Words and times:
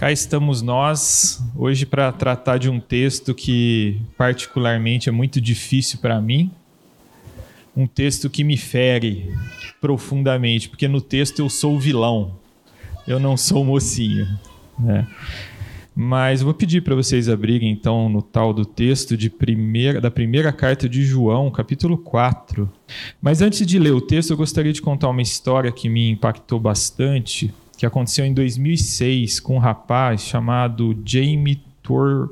Cá 0.00 0.10
estamos 0.10 0.62
nós 0.62 1.44
hoje 1.54 1.84
para 1.84 2.10
tratar 2.10 2.56
de 2.56 2.70
um 2.70 2.80
texto 2.80 3.34
que, 3.34 4.00
particularmente, 4.16 5.10
é 5.10 5.12
muito 5.12 5.38
difícil 5.42 5.98
para 5.98 6.18
mim. 6.22 6.50
Um 7.76 7.86
texto 7.86 8.30
que 8.30 8.42
me 8.42 8.56
fere 8.56 9.30
profundamente, 9.78 10.70
porque 10.70 10.88
no 10.88 11.02
texto 11.02 11.40
eu 11.40 11.50
sou 11.50 11.76
o 11.76 11.78
vilão, 11.78 12.32
eu 13.06 13.20
não 13.20 13.36
sou 13.36 13.60
o 13.60 13.64
mocinho. 13.66 14.26
Né? 14.78 15.06
Mas 15.94 16.40
vou 16.40 16.54
pedir 16.54 16.82
para 16.82 16.94
vocês 16.94 17.28
abrirem 17.28 17.70
então 17.70 18.08
no 18.08 18.22
tal 18.22 18.54
do 18.54 18.64
texto 18.64 19.18
de 19.18 19.28
primeira, 19.28 20.00
da 20.00 20.10
primeira 20.10 20.50
carta 20.50 20.88
de 20.88 21.04
João, 21.04 21.50
capítulo 21.50 21.98
4. 21.98 22.72
Mas 23.20 23.42
antes 23.42 23.66
de 23.66 23.78
ler 23.78 23.92
o 23.92 24.00
texto, 24.00 24.30
eu 24.30 24.38
gostaria 24.38 24.72
de 24.72 24.80
contar 24.80 25.10
uma 25.10 25.20
história 25.20 25.70
que 25.70 25.90
me 25.90 26.08
impactou 26.08 26.58
bastante 26.58 27.52
que 27.80 27.86
aconteceu 27.86 28.26
em 28.26 28.34
2006 28.34 29.40
com 29.40 29.56
um 29.56 29.58
rapaz 29.58 30.20
chamado 30.20 30.94
Jamie 31.02 31.62
Tor. 31.82 32.28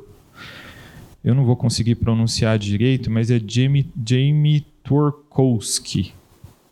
Eu 1.25 1.35
não 1.35 1.43
vou 1.43 1.57
conseguir 1.57 1.95
pronunciar 1.95 2.59
direito, 2.59 3.11
mas 3.11 3.31
é 3.31 3.41
Jamie, 3.43 3.91
Jamie 4.07 4.67
Torkowski. 4.85 6.13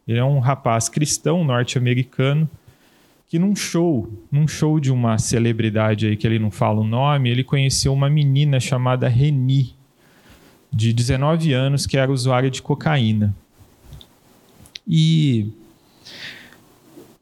Ele 0.07 0.19
é 0.19 0.25
um 0.25 0.41
rapaz 0.41 0.91
cristão 0.91 1.43
norte-americano 1.43 2.47
que 3.31 3.39
num 3.39 3.57
show, 3.57 4.13
num 4.31 4.47
show 4.47 4.79
de 4.79 4.93
uma 4.93 5.17
celebridade 5.17 6.09
aí 6.09 6.15
que 6.15 6.27
ele 6.27 6.39
não 6.39 6.51
fala 6.51 6.83
o 6.83 6.87
nome, 6.87 7.31
ele 7.31 7.43
conheceu 7.43 7.95
uma 7.95 8.11
menina 8.11 8.61
chamada 8.61 9.09
Reni, 9.09 9.75
de 10.71 10.93
19 10.93 11.55
anos, 11.55 11.87
que 11.87 11.97
era 11.97 12.13
usuária 12.13 12.51
de 12.51 12.61
cocaína. 12.61 13.35
E 14.87 15.51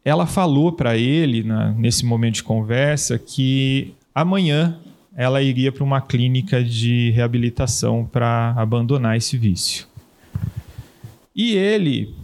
ela 0.05 0.27
falou 0.27 0.71
para 0.71 0.97
ele, 0.97 1.43
na, 1.43 1.73
nesse 1.73 2.05
momento 2.05 2.35
de 2.35 2.43
conversa, 2.43 3.19
que 3.19 3.95
amanhã 4.15 4.79
ela 5.17 5.41
iria 5.41 5.73
para 5.73 5.83
uma 5.83 6.01
clínica 6.01 6.63
de 6.63 7.11
reabilitação 7.13 8.05
para 8.05 8.53
abandonar 8.57 9.17
esse 9.17 9.39
vício. 9.39 9.87
E 11.35 11.53
ele, 11.57 12.15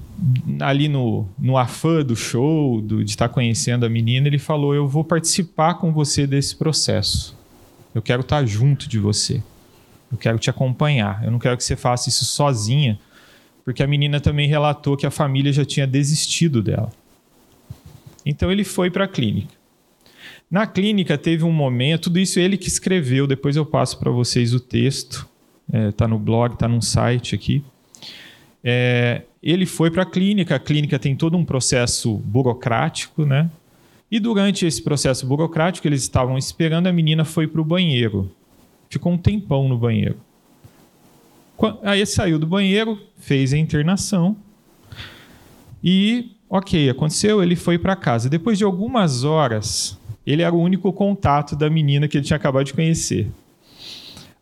ali 0.60 0.88
no, 0.88 1.26
no 1.38 1.56
afã 1.56 2.04
do 2.04 2.14
show, 2.14 2.80
do, 2.80 3.02
de 3.02 3.10
estar 3.10 3.28
tá 3.28 3.34
conhecendo 3.34 3.86
a 3.86 3.88
menina, 3.88 4.26
ele 4.26 4.38
falou: 4.38 4.74
Eu 4.74 4.86
vou 4.86 5.02
participar 5.02 5.74
com 5.74 5.92
você 5.92 6.26
desse 6.26 6.54
processo. 6.56 7.36
Eu 7.94 8.02
quero 8.02 8.20
estar 8.20 8.40
tá 8.40 8.46
junto 8.46 8.88
de 8.88 8.98
você. 8.98 9.42
Eu 10.12 10.18
quero 10.18 10.38
te 10.38 10.50
acompanhar. 10.50 11.24
Eu 11.24 11.30
não 11.30 11.38
quero 11.38 11.56
que 11.56 11.64
você 11.64 11.76
faça 11.76 12.08
isso 12.08 12.24
sozinha, 12.24 12.98
porque 13.64 13.82
a 13.82 13.86
menina 13.86 14.20
também 14.20 14.48
relatou 14.48 14.96
que 14.96 15.06
a 15.06 15.10
família 15.10 15.52
já 15.52 15.64
tinha 15.64 15.86
desistido 15.86 16.62
dela. 16.62 16.90
Então 18.30 18.50
ele 18.50 18.62
foi 18.62 18.90
para 18.90 19.06
a 19.06 19.08
clínica. 19.08 19.54
Na 20.48 20.64
clínica 20.64 21.18
teve 21.18 21.42
um 21.42 21.50
momento, 21.50 22.02
tudo 22.04 22.20
isso 22.20 22.38
ele 22.38 22.56
que 22.56 22.68
escreveu, 22.68 23.26
depois 23.26 23.56
eu 23.56 23.66
passo 23.66 23.98
para 23.98 24.10
vocês 24.10 24.54
o 24.54 24.60
texto, 24.60 25.28
está 25.66 25.78
é, 25.78 25.92
tá 25.92 26.08
no 26.08 26.16
blog, 26.16 26.54
está 26.54 26.68
num 26.68 26.80
site 26.80 27.34
aqui. 27.34 27.64
É, 28.62 29.22
ele 29.42 29.66
foi 29.66 29.90
para 29.90 30.04
a 30.04 30.06
clínica, 30.06 30.54
a 30.54 30.58
clínica 30.60 30.96
tem 30.96 31.16
todo 31.16 31.36
um 31.36 31.44
processo 31.44 32.18
burocrático, 32.18 33.24
né? 33.26 33.50
E 34.08 34.20
durante 34.20 34.64
esse 34.64 34.82
processo 34.82 35.26
burocrático, 35.26 35.86
eles 35.88 36.02
estavam 36.02 36.38
esperando, 36.38 36.86
a 36.86 36.92
menina 36.92 37.24
foi 37.24 37.48
para 37.48 37.60
o 37.60 37.64
banheiro. 37.64 38.30
Ficou 38.88 39.12
um 39.12 39.18
tempão 39.18 39.68
no 39.68 39.76
banheiro. 39.76 40.18
Aí 41.82 42.04
saiu 42.06 42.38
do 42.38 42.46
banheiro, 42.46 42.98
fez 43.18 43.52
a 43.52 43.58
internação 43.58 44.36
e 45.82 46.32
Ok, 46.52 46.90
aconteceu, 46.90 47.40
ele 47.40 47.54
foi 47.54 47.78
para 47.78 47.94
casa. 47.94 48.28
Depois 48.28 48.58
de 48.58 48.64
algumas 48.64 49.22
horas, 49.22 49.96
ele 50.26 50.42
era 50.42 50.52
o 50.52 50.60
único 50.60 50.92
contato 50.92 51.54
da 51.54 51.70
menina 51.70 52.08
que 52.08 52.16
ele 52.16 52.24
tinha 52.24 52.36
acabado 52.36 52.66
de 52.66 52.74
conhecer. 52.74 53.30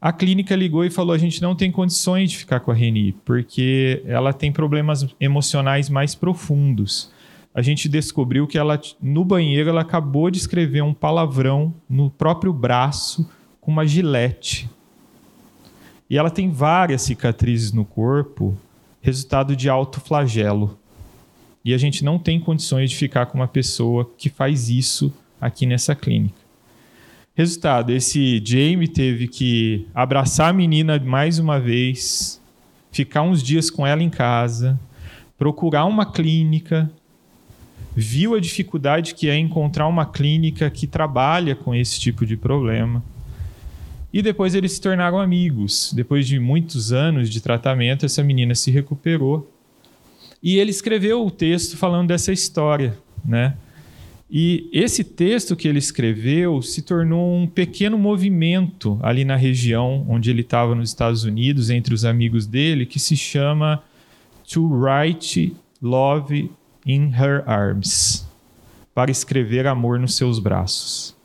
A 0.00 0.10
clínica 0.10 0.56
ligou 0.56 0.86
e 0.86 0.90
falou: 0.90 1.12
a 1.12 1.18
gente 1.18 1.42
não 1.42 1.54
tem 1.54 1.70
condições 1.70 2.30
de 2.30 2.38
ficar 2.38 2.60
com 2.60 2.70
a 2.70 2.74
Reni, 2.74 3.12
porque 3.26 4.02
ela 4.06 4.32
tem 4.32 4.50
problemas 4.50 5.06
emocionais 5.20 5.90
mais 5.90 6.14
profundos. 6.14 7.12
A 7.54 7.60
gente 7.60 7.90
descobriu 7.90 8.46
que 8.46 8.56
ela, 8.56 8.80
no 9.02 9.22
banheiro, 9.22 9.68
ela 9.68 9.82
acabou 9.82 10.30
de 10.30 10.38
escrever 10.38 10.82
um 10.82 10.94
palavrão 10.94 11.74
no 11.90 12.08
próprio 12.08 12.54
braço 12.54 13.28
com 13.60 13.70
uma 13.70 13.86
gilete. 13.86 14.70
E 16.08 16.16
ela 16.16 16.30
tem 16.30 16.50
várias 16.50 17.02
cicatrizes 17.02 17.70
no 17.70 17.84
corpo, 17.84 18.56
resultado 19.02 19.54
de 19.54 19.68
alto 19.68 20.00
flagelo. 20.00 20.77
E 21.64 21.74
a 21.74 21.78
gente 21.78 22.04
não 22.04 22.18
tem 22.18 22.40
condições 22.40 22.90
de 22.90 22.96
ficar 22.96 23.26
com 23.26 23.38
uma 23.38 23.48
pessoa 23.48 24.10
que 24.16 24.28
faz 24.28 24.68
isso 24.68 25.12
aqui 25.40 25.66
nessa 25.66 25.94
clínica. 25.94 26.38
Resultado: 27.34 27.92
esse 27.92 28.42
Jamie 28.44 28.88
teve 28.88 29.28
que 29.28 29.86
abraçar 29.94 30.50
a 30.50 30.52
menina 30.52 30.98
mais 30.98 31.38
uma 31.38 31.60
vez, 31.60 32.40
ficar 32.90 33.22
uns 33.22 33.42
dias 33.42 33.70
com 33.70 33.86
ela 33.86 34.02
em 34.02 34.10
casa, 34.10 34.78
procurar 35.38 35.84
uma 35.84 36.10
clínica, 36.10 36.90
viu 37.94 38.34
a 38.34 38.40
dificuldade 38.40 39.14
que 39.14 39.28
é 39.28 39.36
encontrar 39.36 39.86
uma 39.86 40.04
clínica 40.04 40.68
que 40.68 40.86
trabalha 40.86 41.54
com 41.54 41.74
esse 41.74 42.00
tipo 42.00 42.26
de 42.26 42.36
problema. 42.36 43.02
E 44.12 44.22
depois 44.22 44.54
eles 44.54 44.72
se 44.72 44.80
tornaram 44.80 45.20
amigos. 45.20 45.92
Depois 45.94 46.26
de 46.26 46.40
muitos 46.40 46.92
anos 46.92 47.28
de 47.28 47.40
tratamento, 47.40 48.06
essa 48.06 48.22
menina 48.22 48.54
se 48.54 48.70
recuperou 48.70 49.52
e 50.42 50.58
ele 50.58 50.70
escreveu 50.70 51.26
o 51.26 51.30
texto 51.30 51.76
falando 51.76 52.08
dessa 52.08 52.32
história, 52.32 52.96
né? 53.24 53.56
E 54.30 54.68
esse 54.72 55.02
texto 55.02 55.56
que 55.56 55.66
ele 55.66 55.78
escreveu 55.78 56.60
se 56.60 56.82
tornou 56.82 57.34
um 57.34 57.46
pequeno 57.46 57.96
movimento 57.96 58.98
ali 59.02 59.24
na 59.24 59.36
região 59.36 60.04
onde 60.06 60.30
ele 60.30 60.42
estava 60.42 60.74
nos 60.74 60.90
Estados 60.90 61.24
Unidos, 61.24 61.70
entre 61.70 61.94
os 61.94 62.04
amigos 62.04 62.46
dele, 62.46 62.84
que 62.84 62.98
se 62.98 63.16
chama 63.16 63.82
To 64.52 64.66
Write 64.66 65.56
Love 65.80 66.50
in 66.84 67.10
Her 67.12 67.42
Arms 67.46 68.28
para 68.94 69.10
escrever 69.10 69.66
amor 69.66 69.98
nos 69.98 70.14
seus 70.14 70.38
braços. 70.38 71.16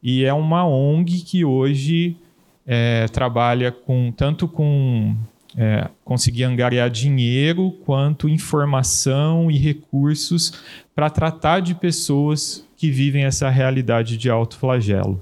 E 0.00 0.24
é 0.24 0.32
uma 0.32 0.64
ONG 0.64 1.22
que 1.22 1.44
hoje 1.44 2.16
é, 2.64 3.06
trabalha 3.08 3.72
com 3.72 4.12
tanto 4.12 4.46
com 4.46 5.16
é, 5.56 5.88
conseguir 6.04 6.44
angariar 6.44 6.90
dinheiro 6.90 7.72
quanto 7.84 8.28
informação 8.28 9.50
e 9.50 9.58
recursos 9.58 10.52
para 10.94 11.10
tratar 11.10 11.60
de 11.60 11.74
pessoas 11.74 12.66
que 12.76 12.90
vivem 12.90 13.24
essa 13.24 13.48
realidade 13.50 14.16
de 14.16 14.30
alto 14.30 14.56
flagelo, 14.56 15.20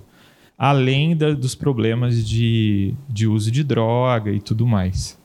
além 0.56 1.16
da, 1.16 1.32
dos 1.32 1.54
problemas 1.54 2.26
de, 2.26 2.94
de 3.08 3.26
uso 3.26 3.50
de 3.50 3.64
droga 3.64 4.30
e 4.30 4.40
tudo 4.40 4.66
mais. 4.66 5.18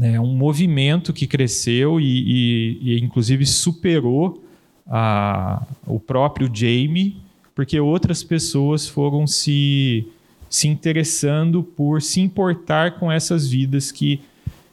É 0.00 0.20
um 0.20 0.34
movimento 0.34 1.12
que 1.12 1.26
cresceu 1.26 2.00
e, 2.00 2.04
e, 2.04 2.78
e 2.82 3.00
inclusive 3.00 3.44
superou 3.44 4.44
a, 4.86 5.66
o 5.86 5.98
próprio 5.98 6.48
Jamie, 6.52 7.16
porque 7.54 7.80
outras 7.80 8.22
pessoas 8.22 8.86
foram 8.88 9.26
se 9.26 10.06
se 10.48 10.68
interessando 10.68 11.62
por 11.62 12.00
se 12.00 12.20
importar 12.20 12.98
com 12.98 13.10
essas 13.10 13.48
vidas 13.48 13.92
que, 13.92 14.20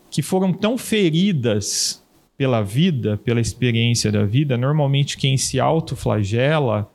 que 0.10 0.22
foram 0.22 0.54
tão 0.54 0.78
feridas 0.78 2.02
pela 2.38 2.62
vida, 2.62 3.18
pela 3.18 3.42
experiência 3.42 4.12
da 4.12 4.26
vida. 4.26 4.58
Normalmente, 4.58 5.18
quem 5.18 5.38
se 5.38 5.60
autoflagela 5.60 6.90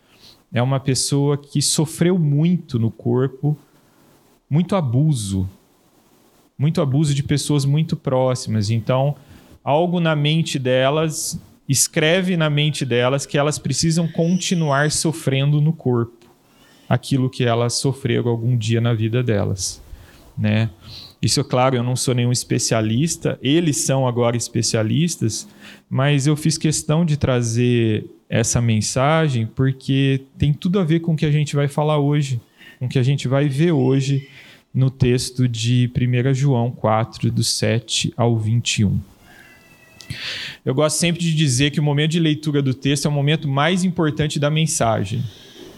é 0.53 0.63
uma 0.63 0.81
pessoa 0.81 1.37
que 1.37 1.63
sofreu 1.63 2.19
muito 2.19 2.79
no 2.79 2.91
corpo, 2.91 3.57
muito 4.49 4.75
abuso, 4.75 5.49
muito 6.59 6.81
abuso 6.81 7.15
de 7.15 7.23
pessoas 7.23 7.65
muito 7.65 7.97
próximas. 7.97 8.71
Então, 8.71 9.17
algo 9.63 10.01
na 10.01 10.17
mente 10.17 10.59
delas 10.59 11.41
escreve 11.69 12.37
na 12.37 12.51
mente 12.51 12.85
delas 12.85 13.25
que 13.25 13.39
elas 13.39 13.59
precisam 13.59 14.09
continuar 14.09 14.91
sofrendo 14.91 15.61
no 15.61 15.73
corpo 15.73 16.20
aquilo 16.91 17.31
que 17.31 17.45
elas 17.45 17.75
sofreram 17.75 18.29
algum 18.29 18.57
dia 18.57 18.81
na 18.81 18.93
vida 18.93 19.23
delas, 19.23 19.81
né? 20.37 20.69
Isso, 21.23 21.45
claro, 21.45 21.77
eu 21.77 21.85
não 21.85 21.95
sou 21.95 22.13
nenhum 22.15 22.33
especialista, 22.33 23.39
eles 23.41 23.77
são 23.77 24.09
agora 24.09 24.37
especialistas, 24.37 25.47
mas 25.89 26.27
eu 26.27 26.35
fiz 26.35 26.59
questão 26.59 27.05
de 27.05 27.17
trazer 27.17 28.07
essa 28.29 28.61
mensagem 28.61 29.47
porque 29.47 30.23
tem 30.37 30.53
tudo 30.53 30.81
a 30.81 30.85
ver 30.85 30.99
com 30.99 31.13
o 31.13 31.17
que 31.17 31.27
a 31.27 31.31
gente 31.31 31.55
vai 31.55 31.69
falar 31.69 31.99
hoje, 31.99 32.41
com 32.81 32.87
o 32.87 32.89
que 32.89 32.99
a 32.99 33.05
gente 33.05 33.29
vai 33.29 33.49
ver 33.49 33.71
hoje 33.71 34.29
no 34.75 34.91
texto 34.91 35.47
de 35.47 35.89
1 35.95 36.35
João 36.35 36.73
4, 36.73 37.31
do 37.31 37.45
7 37.45 38.13
ao 38.17 38.37
21. 38.37 38.99
Eu 40.65 40.75
gosto 40.75 40.97
sempre 40.97 41.21
de 41.21 41.33
dizer 41.35 41.71
que 41.71 41.79
o 41.79 41.85
momento 41.85 42.11
de 42.13 42.19
leitura 42.19 42.61
do 42.61 42.75
texto 42.75 43.07
é 43.07 43.09
o 43.09 43.13
momento 43.13 43.47
mais 43.47 43.85
importante 43.85 44.41
da 44.41 44.51
mensagem. 44.51 45.23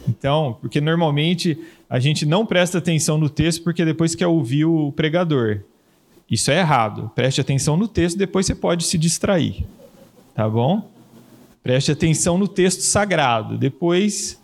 Então, 0.09 0.57
porque 0.61 0.81
normalmente 0.81 1.59
a 1.89 1.99
gente 1.99 2.27
não 2.27 2.45
presta 2.45 2.79
atenção 2.79 3.19
no 3.19 3.29
texto 3.29 3.63
porque 3.63 3.85
depois 3.85 4.15
quer 4.15 4.27
ouvir 4.27 4.65
o 4.65 4.93
pregador. 4.93 5.61
Isso 6.31 6.51
é 6.51 6.59
errado. 6.59 7.11
Preste 7.15 7.41
atenção 7.41 7.77
no 7.77 7.87
texto, 7.87 8.17
depois 8.17 8.47
você 8.47 8.55
pode 8.55 8.85
se 8.85 8.97
distrair. 8.97 9.65
Tá 10.35 10.49
bom? 10.49 10.91
Preste 11.63 11.93
atenção 11.93 12.39
no 12.39 12.49
texto 12.49 12.81
sagrado. 12.81 13.59
Depois 13.59 14.41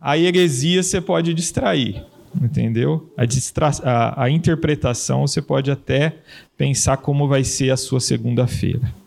a 0.00 0.18
heresia 0.18 0.82
você 0.82 1.00
pode 1.00 1.32
distrair, 1.32 2.04
entendeu? 2.42 3.12
A, 3.16 3.24
distra... 3.24 3.70
a, 3.82 4.24
a 4.24 4.30
interpretação 4.30 5.26
você 5.26 5.40
pode 5.40 5.70
até 5.70 6.16
pensar 6.56 6.96
como 6.96 7.28
vai 7.28 7.44
ser 7.44 7.70
a 7.70 7.76
sua 7.76 8.00
segunda-feira. 8.00 8.99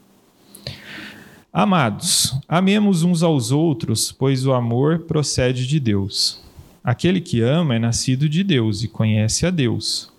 Amados, 1.55 2.35
amemos 2.47 3.03
uns 3.03 3.21
aos 3.21 3.51
outros, 3.51 4.11
pois 4.11 4.43
o 4.43 4.53
amor 4.53 5.01
procede 5.01 5.67
de 5.67 5.79
Deus. 5.79 6.41
Aquele 6.83 7.21
que 7.21 7.41
ama 7.41 7.75
é 7.75 7.79
nascido 7.79 8.27
de 8.27 8.43
Deus 8.43 8.81
e 8.81 8.87
conhece 8.87 9.45
a 9.45 9.51
Deus. 9.51 10.11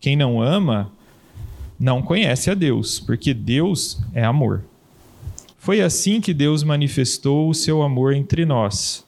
Quem 0.00 0.16
não 0.16 0.40
ama 0.40 0.90
não 1.78 2.00
conhece 2.00 2.50
a 2.50 2.54
Deus, 2.54 2.98
porque 2.98 3.34
Deus 3.34 4.00
é 4.14 4.24
amor. 4.24 4.64
Foi 5.58 5.82
assim 5.82 6.18
que 6.18 6.32
Deus 6.32 6.62
manifestou 6.62 7.50
o 7.50 7.54
seu 7.54 7.82
amor 7.82 8.14
entre 8.14 8.46
nós. 8.46 9.06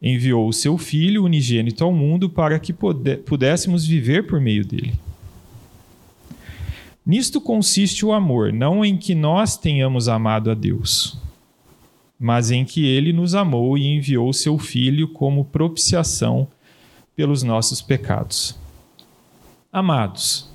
Enviou 0.00 0.46
o 0.46 0.52
seu 0.52 0.76
Filho 0.76 1.24
unigênito 1.24 1.82
ao 1.82 1.90
mundo 1.90 2.28
para 2.28 2.58
que 2.58 2.74
pudéssemos 2.74 3.86
viver 3.86 4.26
por 4.26 4.38
meio 4.42 4.62
dele. 4.62 4.92
Nisto 7.08 7.40
consiste 7.40 8.06
o 8.06 8.12
amor, 8.12 8.52
não 8.52 8.84
em 8.84 8.96
que 8.96 9.14
nós 9.14 9.56
tenhamos 9.56 10.08
amado 10.08 10.50
a 10.50 10.54
Deus, 10.54 11.18
mas 12.20 12.50
em 12.50 12.64
que 12.64 12.84
ele 12.86 13.12
nos 13.12 13.34
amou 13.34 13.76
e 13.76 13.86
enviou 13.86 14.32
seu 14.32 14.58
Filho 14.58 15.08
como 15.08 15.46
propiciação 15.46 16.46
pelos 17.16 17.42
nossos 17.42 17.82
pecados. 17.82 18.56
Amados, 19.72 20.48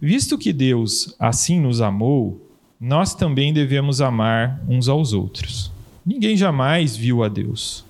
Visto 0.00 0.38
que 0.38 0.50
Deus 0.50 1.14
assim 1.18 1.60
nos 1.60 1.82
amou, 1.82 2.50
nós 2.80 3.14
também 3.14 3.52
devemos 3.52 4.00
amar 4.00 4.58
uns 4.66 4.88
aos 4.88 5.12
outros. 5.12 5.70
Ninguém 6.06 6.38
jamais 6.38 6.96
viu 6.96 7.22
a 7.22 7.28
Deus. 7.28 7.84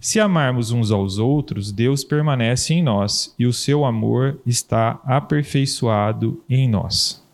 Se 0.00 0.20
amarmos 0.20 0.70
uns 0.70 0.90
aos 0.90 1.18
outros, 1.18 1.72
Deus 1.72 2.04
permanece 2.04 2.74
em 2.74 2.82
nós 2.82 3.34
e 3.38 3.46
o 3.46 3.52
seu 3.52 3.84
amor 3.84 4.38
está 4.46 5.00
aperfeiçoado 5.04 6.42
em 6.48 6.68
nós. 6.68 7.24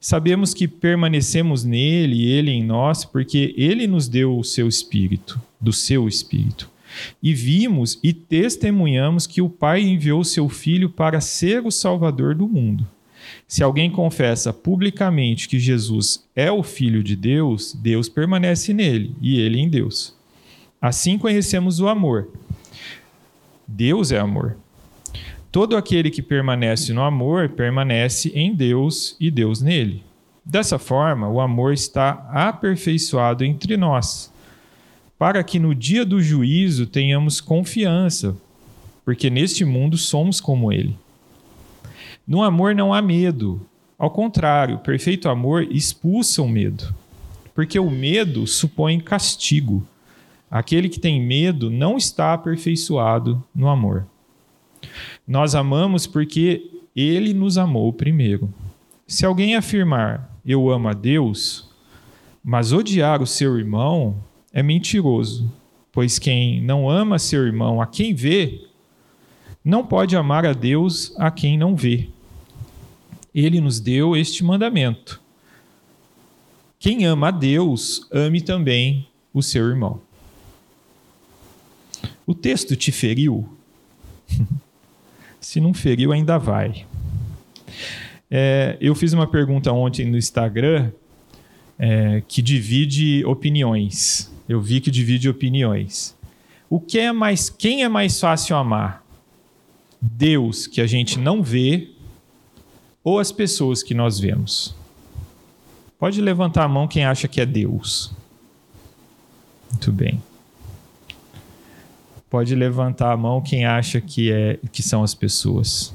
Sabemos 0.00 0.54
que 0.54 0.68
permanecemos 0.68 1.64
nele 1.64 2.16
e 2.16 2.28
ele 2.30 2.50
em 2.50 2.64
nós 2.64 3.04
porque 3.04 3.54
ele 3.56 3.86
nos 3.86 4.08
deu 4.08 4.38
o 4.38 4.44
seu 4.44 4.68
espírito, 4.68 5.40
do 5.60 5.72
seu 5.72 6.06
espírito. 6.06 6.70
E 7.22 7.34
vimos 7.34 7.98
e 8.02 8.12
testemunhamos 8.12 9.26
que 9.26 9.42
o 9.42 9.48
Pai 9.48 9.82
enviou 9.82 10.24
seu 10.24 10.48
Filho 10.48 10.88
para 10.88 11.20
ser 11.20 11.66
o 11.66 11.70
Salvador 11.70 12.34
do 12.34 12.48
mundo. 12.48 12.86
Se 13.46 13.62
alguém 13.62 13.90
confessa 13.90 14.52
publicamente 14.52 15.48
que 15.48 15.58
Jesus 15.58 16.24
é 16.34 16.50
o 16.50 16.62
Filho 16.62 17.02
de 17.02 17.14
Deus, 17.14 17.74
Deus 17.74 18.08
permanece 18.08 18.72
nele 18.72 19.14
e 19.20 19.38
ele 19.40 19.58
em 19.58 19.68
Deus. 19.68 20.17
Assim 20.80 21.18
conhecemos 21.18 21.80
o 21.80 21.88
amor. 21.88 22.28
Deus 23.66 24.12
é 24.12 24.18
amor. 24.18 24.56
Todo 25.50 25.76
aquele 25.76 26.10
que 26.10 26.22
permanece 26.22 26.92
no 26.92 27.02
amor 27.02 27.48
permanece 27.48 28.30
em 28.34 28.54
Deus 28.54 29.16
e 29.18 29.30
Deus 29.30 29.60
nele. 29.60 30.04
Dessa 30.44 30.78
forma, 30.78 31.28
o 31.28 31.40
amor 31.40 31.72
está 31.72 32.28
aperfeiçoado 32.32 33.44
entre 33.44 33.76
nós 33.76 34.32
para 35.18 35.42
que 35.42 35.58
no 35.58 35.74
dia 35.74 36.04
do 36.04 36.22
juízo 36.22 36.86
tenhamos 36.86 37.40
confiança, 37.40 38.36
porque 39.04 39.28
neste 39.28 39.64
mundo 39.64 39.98
somos 39.98 40.40
como 40.40 40.72
Ele. 40.72 40.96
No 42.26 42.42
amor 42.42 42.74
não 42.74 42.94
há 42.94 43.02
medo. 43.02 43.60
Ao 43.98 44.10
contrário, 44.10 44.76
o 44.76 44.80
perfeito 44.80 45.28
amor 45.28 45.66
expulsa 45.72 46.40
o 46.40 46.48
medo, 46.48 46.94
porque 47.52 47.80
o 47.80 47.90
medo 47.90 48.46
supõe 48.46 49.00
castigo. 49.00 49.84
Aquele 50.50 50.88
que 50.88 50.98
tem 50.98 51.20
medo 51.20 51.70
não 51.70 51.96
está 51.96 52.32
aperfeiçoado 52.32 53.42
no 53.54 53.68
amor. 53.68 54.06
Nós 55.26 55.54
amamos 55.54 56.06
porque 56.06 56.70
Ele 56.96 57.34
nos 57.34 57.58
amou 57.58 57.92
primeiro. 57.92 58.52
Se 59.06 59.26
alguém 59.26 59.54
afirmar 59.56 60.38
eu 60.44 60.70
amo 60.70 60.88
a 60.88 60.94
Deus, 60.94 61.68
mas 62.42 62.72
odiar 62.72 63.20
o 63.20 63.26
seu 63.26 63.58
irmão, 63.58 64.16
é 64.50 64.62
mentiroso, 64.62 65.52
pois 65.92 66.18
quem 66.18 66.62
não 66.62 66.88
ama 66.88 67.18
seu 67.18 67.46
irmão 67.46 67.82
a 67.82 67.86
quem 67.86 68.14
vê, 68.14 68.66
não 69.62 69.84
pode 69.84 70.16
amar 70.16 70.46
a 70.46 70.54
Deus 70.54 71.14
a 71.18 71.30
quem 71.30 71.58
não 71.58 71.76
vê. 71.76 72.08
Ele 73.34 73.60
nos 73.60 73.78
deu 73.78 74.16
este 74.16 74.42
mandamento: 74.42 75.20
quem 76.78 77.04
ama 77.04 77.28
a 77.28 77.30
Deus, 77.30 78.08
ame 78.10 78.40
também 78.40 79.06
o 79.34 79.42
seu 79.42 79.68
irmão. 79.68 80.07
O 82.28 82.34
texto 82.34 82.76
te 82.76 82.92
feriu? 82.92 83.48
Se 85.40 85.60
não 85.60 85.74
feriu, 85.74 86.12
ainda 86.12 86.38
vai. 86.38 86.86
É, 88.30 88.76
eu 88.80 88.94
fiz 88.94 89.12
uma 89.12 89.26
pergunta 89.26 89.72
ontem 89.72 90.04
no 90.08 90.16
Instagram 90.16 90.92
é, 91.78 92.22
que 92.28 92.40
divide 92.40 93.24
opiniões 93.24 94.30
eu 94.48 94.60
vi 94.62 94.80
que 94.80 94.90
divide 94.90 95.28
opiniões. 95.28 96.16
O 96.70 96.80
que 96.80 96.98
é 96.98 97.12
mais, 97.12 97.50
quem 97.50 97.84
é 97.84 97.88
mais 97.88 98.18
fácil 98.18 98.56
amar? 98.56 99.04
Deus 100.00 100.66
que 100.66 100.80
a 100.80 100.86
gente 100.86 101.18
não 101.18 101.42
vê 101.42 101.90
ou 103.04 103.18
as 103.18 103.30
pessoas 103.30 103.82
que 103.82 103.92
nós 103.92 104.18
vemos? 104.18 104.74
Pode 105.98 106.20
levantar 106.20 106.64
a 106.64 106.68
mão 106.68 106.88
quem 106.88 107.04
acha 107.04 107.28
que 107.28 107.40
é 107.40 107.46
Deus. 107.46 108.12
Muito 109.70 109.92
bem. 109.92 110.22
Pode 112.30 112.54
levantar 112.54 113.12
a 113.12 113.16
mão 113.16 113.40
quem 113.40 113.64
acha 113.64 114.00
que 114.00 114.30
é 114.30 114.58
que 114.70 114.82
são 114.82 115.02
as 115.02 115.14
pessoas. 115.14 115.94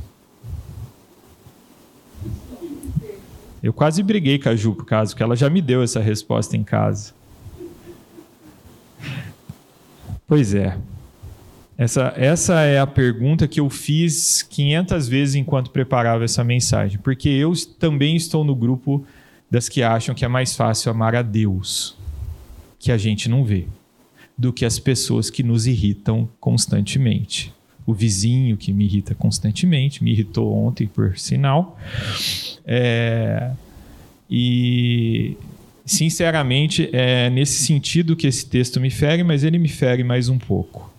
Eu 3.61 3.71
quase 3.71 4.03
briguei 4.03 4.37
com 4.37 4.49
a 4.49 4.55
Ju 4.55 4.73
por 4.73 4.85
causa 4.85 5.15
que 5.15 5.23
ela 5.23 5.35
já 5.35 5.49
me 5.49 5.61
deu 5.61 5.81
essa 5.81 6.01
resposta 6.01 6.57
em 6.57 6.63
casa. 6.63 7.13
Pois 10.27 10.53
é. 10.53 10.77
Essa, 11.77 12.13
essa 12.15 12.61
é 12.61 12.79
a 12.79 12.85
pergunta 12.85 13.47
que 13.47 13.59
eu 13.59 13.69
fiz 13.69 14.41
500 14.43 15.07
vezes 15.07 15.35
enquanto 15.35 15.71
preparava 15.71 16.23
essa 16.23 16.43
mensagem, 16.43 16.99
porque 16.99 17.29
eu 17.29 17.53
também 17.79 18.15
estou 18.15 18.43
no 18.43 18.55
grupo 18.55 19.05
das 19.49 19.69
que 19.69 19.81
acham 19.81 20.13
que 20.13 20.25
é 20.25 20.27
mais 20.27 20.55
fácil 20.55 20.91
amar 20.91 21.15
a 21.15 21.21
Deus, 21.21 21.97
que 22.77 22.91
a 22.91 22.97
gente 22.97 23.27
não 23.27 23.43
vê, 23.43 23.65
do 24.37 24.51
que 24.51 24.65
as 24.65 24.79
pessoas 24.79 25.29
que 25.29 25.43
nos 25.43 25.67
irritam 25.67 26.29
constantemente. 26.39 27.53
O 27.85 27.93
vizinho 27.93 28.55
que 28.57 28.71
me 28.71 28.85
irrita 28.85 29.13
constantemente, 29.13 30.03
me 30.03 30.11
irritou 30.11 30.53
ontem, 30.53 30.87
por 30.87 31.17
sinal. 31.17 31.77
É, 32.65 33.51
e 34.29 35.35
sinceramente, 35.85 36.89
é 36.93 37.29
nesse 37.29 37.63
sentido 37.65 38.15
que 38.15 38.25
esse 38.25 38.45
texto 38.45 38.79
me 38.79 38.89
fere, 38.89 39.23
mas 39.23 39.43
ele 39.43 39.59
me 39.59 39.67
fere 39.67 40.03
mais 40.03 40.29
um 40.29 40.37
pouco. 40.37 40.91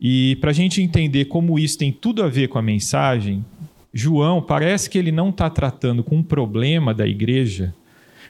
E 0.00 0.36
para 0.40 0.50
a 0.50 0.54
gente 0.54 0.82
entender 0.82 1.26
como 1.26 1.58
isso 1.58 1.78
tem 1.78 1.92
tudo 1.92 2.22
a 2.22 2.28
ver 2.28 2.48
com 2.48 2.58
a 2.58 2.62
mensagem, 2.62 3.44
João 3.92 4.40
parece 4.40 4.88
que 4.88 4.98
ele 4.98 5.12
não 5.12 5.28
está 5.28 5.50
tratando 5.50 6.02
com 6.02 6.16
um 6.16 6.22
problema 6.22 6.94
da 6.94 7.06
igreja, 7.06 7.74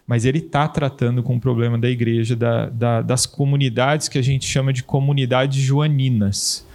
mas 0.06 0.24
ele 0.24 0.38
está 0.38 0.66
tratando 0.68 1.22
com 1.22 1.34
um 1.34 1.40
problema 1.40 1.78
da 1.78 1.88
igreja, 1.88 2.34
da, 2.34 2.68
da, 2.68 3.02
das 3.02 3.26
comunidades 3.26 4.08
que 4.08 4.18
a 4.18 4.22
gente 4.22 4.46
chama 4.46 4.72
de 4.72 4.82
comunidades 4.82 5.62
joaninas, 5.62 6.66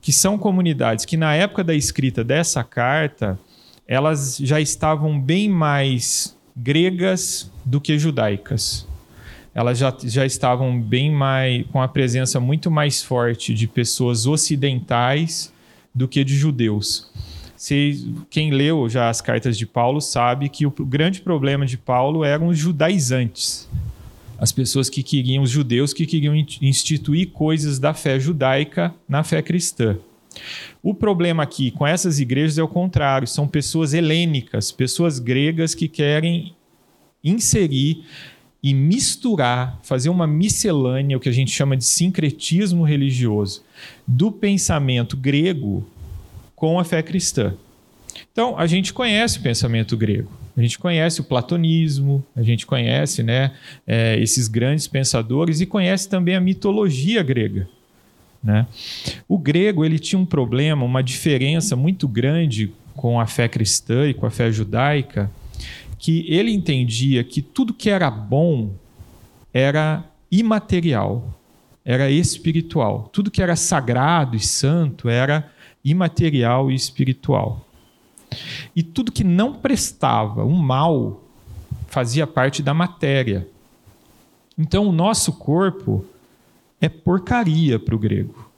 que 0.00 0.12
são 0.12 0.38
comunidades 0.38 1.04
que 1.04 1.16
na 1.16 1.34
época 1.34 1.62
da 1.64 1.74
escrita 1.74 2.22
dessa 2.24 2.62
carta 2.64 3.38
elas 3.86 4.36
já 4.36 4.60
estavam 4.60 5.20
bem 5.20 5.48
mais 5.48 6.36
gregas 6.54 7.50
do 7.64 7.80
que 7.80 7.98
judaicas. 7.98 8.86
Elas 9.54 9.78
já, 9.78 9.96
já 10.04 10.26
estavam 10.26 10.80
bem 10.80 11.10
mais 11.10 11.66
com 11.72 11.80
a 11.80 11.88
presença 11.88 12.38
muito 12.38 12.70
mais 12.70 13.02
forte 13.02 13.54
de 13.54 13.66
pessoas 13.66 14.26
ocidentais 14.26 15.52
do 15.94 16.06
que 16.06 16.22
de 16.22 16.36
judeus. 16.36 17.10
Se, 17.58 18.14
quem 18.30 18.52
leu 18.52 18.88
já 18.88 19.08
as 19.10 19.20
cartas 19.20 19.58
de 19.58 19.66
Paulo 19.66 20.00
sabe 20.00 20.48
que 20.48 20.64
o 20.64 20.70
grande 20.70 21.20
problema 21.20 21.66
de 21.66 21.76
Paulo 21.76 22.22
eram 22.22 22.46
os 22.46 22.56
judaizantes. 22.56 23.68
As 24.38 24.52
pessoas 24.52 24.88
que 24.88 25.02
queriam, 25.02 25.42
os 25.42 25.50
judeus 25.50 25.92
que 25.92 26.06
queriam 26.06 26.36
instituir 26.62 27.30
coisas 27.30 27.80
da 27.80 27.92
fé 27.92 28.20
judaica 28.20 28.94
na 29.08 29.24
fé 29.24 29.42
cristã. 29.42 29.98
O 30.80 30.94
problema 30.94 31.42
aqui 31.42 31.72
com 31.72 31.84
essas 31.84 32.20
igrejas 32.20 32.58
é 32.58 32.62
o 32.62 32.68
contrário, 32.68 33.26
são 33.26 33.48
pessoas 33.48 33.92
helênicas, 33.92 34.70
pessoas 34.70 35.18
gregas 35.18 35.74
que 35.74 35.88
querem 35.88 36.54
inserir 37.24 38.04
e 38.62 38.72
misturar, 38.72 39.80
fazer 39.82 40.10
uma 40.10 40.28
miscelânea, 40.28 41.16
o 41.16 41.20
que 41.20 41.28
a 41.28 41.32
gente 41.32 41.50
chama 41.50 41.76
de 41.76 41.84
sincretismo 41.84 42.84
religioso, 42.84 43.64
do 44.06 44.30
pensamento 44.30 45.16
grego 45.16 45.84
com 46.58 46.76
a 46.80 46.84
fé 46.84 47.00
cristã. 47.02 47.54
Então, 48.32 48.58
a 48.58 48.66
gente 48.66 48.92
conhece 48.92 49.38
o 49.38 49.42
pensamento 49.42 49.96
grego, 49.96 50.28
a 50.56 50.60
gente 50.60 50.76
conhece 50.76 51.20
o 51.20 51.24
platonismo, 51.24 52.24
a 52.34 52.42
gente 52.42 52.66
conhece 52.66 53.22
né, 53.22 53.52
é, 53.86 54.18
esses 54.18 54.48
grandes 54.48 54.88
pensadores 54.88 55.60
e 55.60 55.66
conhece 55.66 56.08
também 56.08 56.34
a 56.34 56.40
mitologia 56.40 57.22
grega 57.22 57.68
Né? 58.42 58.66
O 59.28 59.38
grego 59.38 59.84
ele 59.84 60.00
tinha 60.00 60.18
um 60.18 60.26
problema, 60.26 60.84
uma 60.84 61.00
diferença 61.00 61.76
muito 61.76 62.08
grande 62.08 62.72
com 62.96 63.20
a 63.20 63.26
fé 63.26 63.48
cristã 63.48 64.08
e 64.08 64.14
com 64.14 64.26
a 64.26 64.30
fé 64.30 64.50
judaica, 64.50 65.30
que 65.96 66.26
ele 66.28 66.50
entendia 66.50 67.22
que 67.22 67.40
tudo 67.40 67.72
que 67.72 67.88
era 67.88 68.10
bom 68.10 68.72
era 69.54 70.04
imaterial, 70.28 71.38
era 71.84 72.10
espiritual. 72.10 73.08
Tudo 73.12 73.30
que 73.30 73.40
era 73.40 73.54
sagrado 73.54 74.36
e 74.36 74.40
santo 74.40 75.08
era 75.08 75.48
imaterial 75.84 76.70
e 76.70 76.74
espiritual. 76.74 77.66
E 78.74 78.82
tudo 78.82 79.12
que 79.12 79.24
não 79.24 79.54
prestava, 79.54 80.44
o 80.44 80.52
mal, 80.52 81.22
fazia 81.86 82.26
parte 82.26 82.62
da 82.62 82.74
matéria. 82.74 83.48
Então, 84.56 84.86
o 84.86 84.92
nosso 84.92 85.32
corpo 85.32 86.04
é 86.80 86.88
porcaria 86.88 87.78
para 87.78 87.94
o 87.94 87.98
grego. 87.98 88.48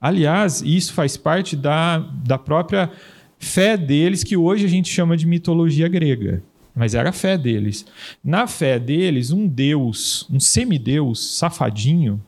Aliás, 0.00 0.62
isso 0.62 0.92
faz 0.92 1.16
parte 1.16 1.56
da, 1.56 1.98
da 1.98 2.38
própria 2.38 2.90
fé 3.38 3.76
deles, 3.76 4.22
que 4.22 4.36
hoje 4.36 4.64
a 4.64 4.68
gente 4.68 4.88
chama 4.88 5.16
de 5.16 5.26
mitologia 5.26 5.88
grega. 5.88 6.42
Mas 6.74 6.94
era 6.94 7.10
a 7.10 7.12
fé 7.12 7.36
deles. 7.36 7.84
Na 8.22 8.46
fé 8.46 8.78
deles, 8.78 9.32
um 9.32 9.48
deus, 9.48 10.26
um 10.30 10.38
semideus 10.38 11.36
safadinho, 11.36 12.20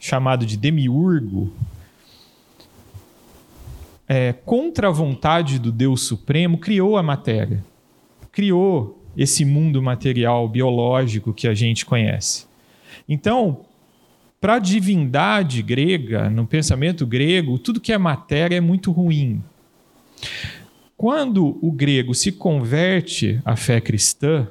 chamado 0.00 0.44
de 0.44 0.56
Demiurgo, 0.56 1.52
é, 4.08 4.32
contra 4.32 4.88
a 4.88 4.92
vontade 4.92 5.58
do 5.58 5.72
Deus 5.72 6.02
Supremo, 6.02 6.58
criou 6.58 6.96
a 6.96 7.02
matéria. 7.02 7.64
Criou 8.30 9.02
esse 9.16 9.44
mundo 9.44 9.82
material 9.82 10.48
biológico 10.48 11.32
que 11.32 11.48
a 11.48 11.54
gente 11.54 11.86
conhece. 11.86 12.46
Então, 13.08 13.64
para 14.40 14.54
a 14.54 14.58
divindade 14.58 15.62
grega, 15.62 16.28
no 16.28 16.46
pensamento 16.46 17.06
grego, 17.06 17.58
tudo 17.58 17.80
que 17.80 17.92
é 17.92 17.98
matéria 17.98 18.56
é 18.56 18.60
muito 18.60 18.92
ruim. 18.92 19.42
Quando 20.96 21.58
o 21.60 21.72
grego 21.72 22.14
se 22.14 22.32
converte 22.32 23.40
à 23.44 23.56
fé 23.56 23.80
cristã, 23.80 24.46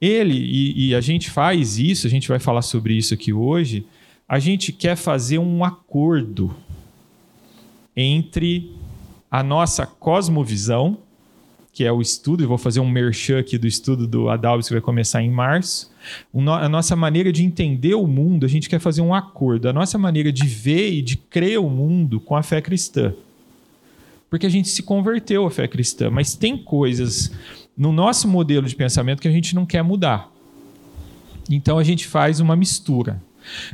ele, 0.00 0.34
e, 0.34 0.88
e, 0.88 0.94
a 0.94 1.00
gente 1.00 1.30
faz 1.30 1.78
isso, 1.78 2.06
a 2.06 2.10
gente 2.10 2.26
vai 2.26 2.38
falar 2.38 2.62
sobre 2.62 2.94
isso 2.94 3.12
aqui 3.12 3.32
hoje, 3.32 3.86
a 4.26 4.38
gente 4.38 4.72
quer 4.72 4.96
fazer 4.96 5.38
um 5.38 5.62
acordo 5.62 6.54
entre 7.96 8.72
a 9.30 9.42
nossa 9.42 9.86
cosmovisão, 9.86 10.98
que 11.72 11.84
é 11.84 11.92
o 11.92 12.00
estudo, 12.00 12.42
e 12.42 12.46
vou 12.46 12.58
fazer 12.58 12.80
um 12.80 12.88
merchan 12.88 13.38
aqui 13.38 13.56
do 13.56 13.66
estudo 13.66 14.06
do 14.06 14.28
Adalbis 14.28 14.66
que 14.66 14.74
vai 14.74 14.80
começar 14.80 15.22
em 15.22 15.30
março. 15.30 15.90
A 16.34 16.68
nossa 16.68 16.96
maneira 16.96 17.32
de 17.32 17.44
entender 17.44 17.94
o 17.94 18.06
mundo, 18.06 18.44
a 18.44 18.48
gente 18.48 18.68
quer 18.68 18.80
fazer 18.80 19.00
um 19.00 19.14
acordo. 19.14 19.68
A 19.68 19.72
nossa 19.72 19.96
maneira 19.96 20.32
de 20.32 20.46
ver 20.46 20.92
e 20.92 21.00
de 21.00 21.16
crer 21.16 21.60
o 21.60 21.70
mundo 21.70 22.20
com 22.20 22.34
a 22.34 22.42
fé 22.42 22.60
cristã. 22.60 23.14
Porque 24.28 24.46
a 24.46 24.50
gente 24.50 24.68
se 24.68 24.82
converteu 24.82 25.46
à 25.46 25.50
fé 25.50 25.66
cristã, 25.68 26.10
mas 26.10 26.34
tem 26.34 26.56
coisas 26.56 27.32
no 27.76 27.92
nosso 27.92 28.28
modelo 28.28 28.66
de 28.66 28.74
pensamento 28.74 29.22
que 29.22 29.28
a 29.28 29.32
gente 29.32 29.54
não 29.54 29.64
quer 29.64 29.82
mudar. 29.82 30.30
Então 31.48 31.78
a 31.78 31.84
gente 31.84 32.06
faz 32.06 32.40
uma 32.40 32.54
mistura. 32.54 33.20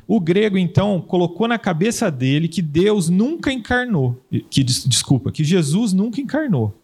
O 0.06 0.20
grego, 0.20 0.56
então, 0.56 1.00
colocou 1.00 1.48
na 1.48 1.58
cabeça 1.58 2.10
dele 2.10 2.48
que 2.48 2.62
Deus 2.62 3.08
nunca 3.08 3.52
encarnou, 3.52 4.20
que 4.50 4.62
desculpa, 4.62 5.32
que 5.32 5.44
Jesus 5.44 5.92
nunca 5.92 6.20
encarnou. 6.20 6.74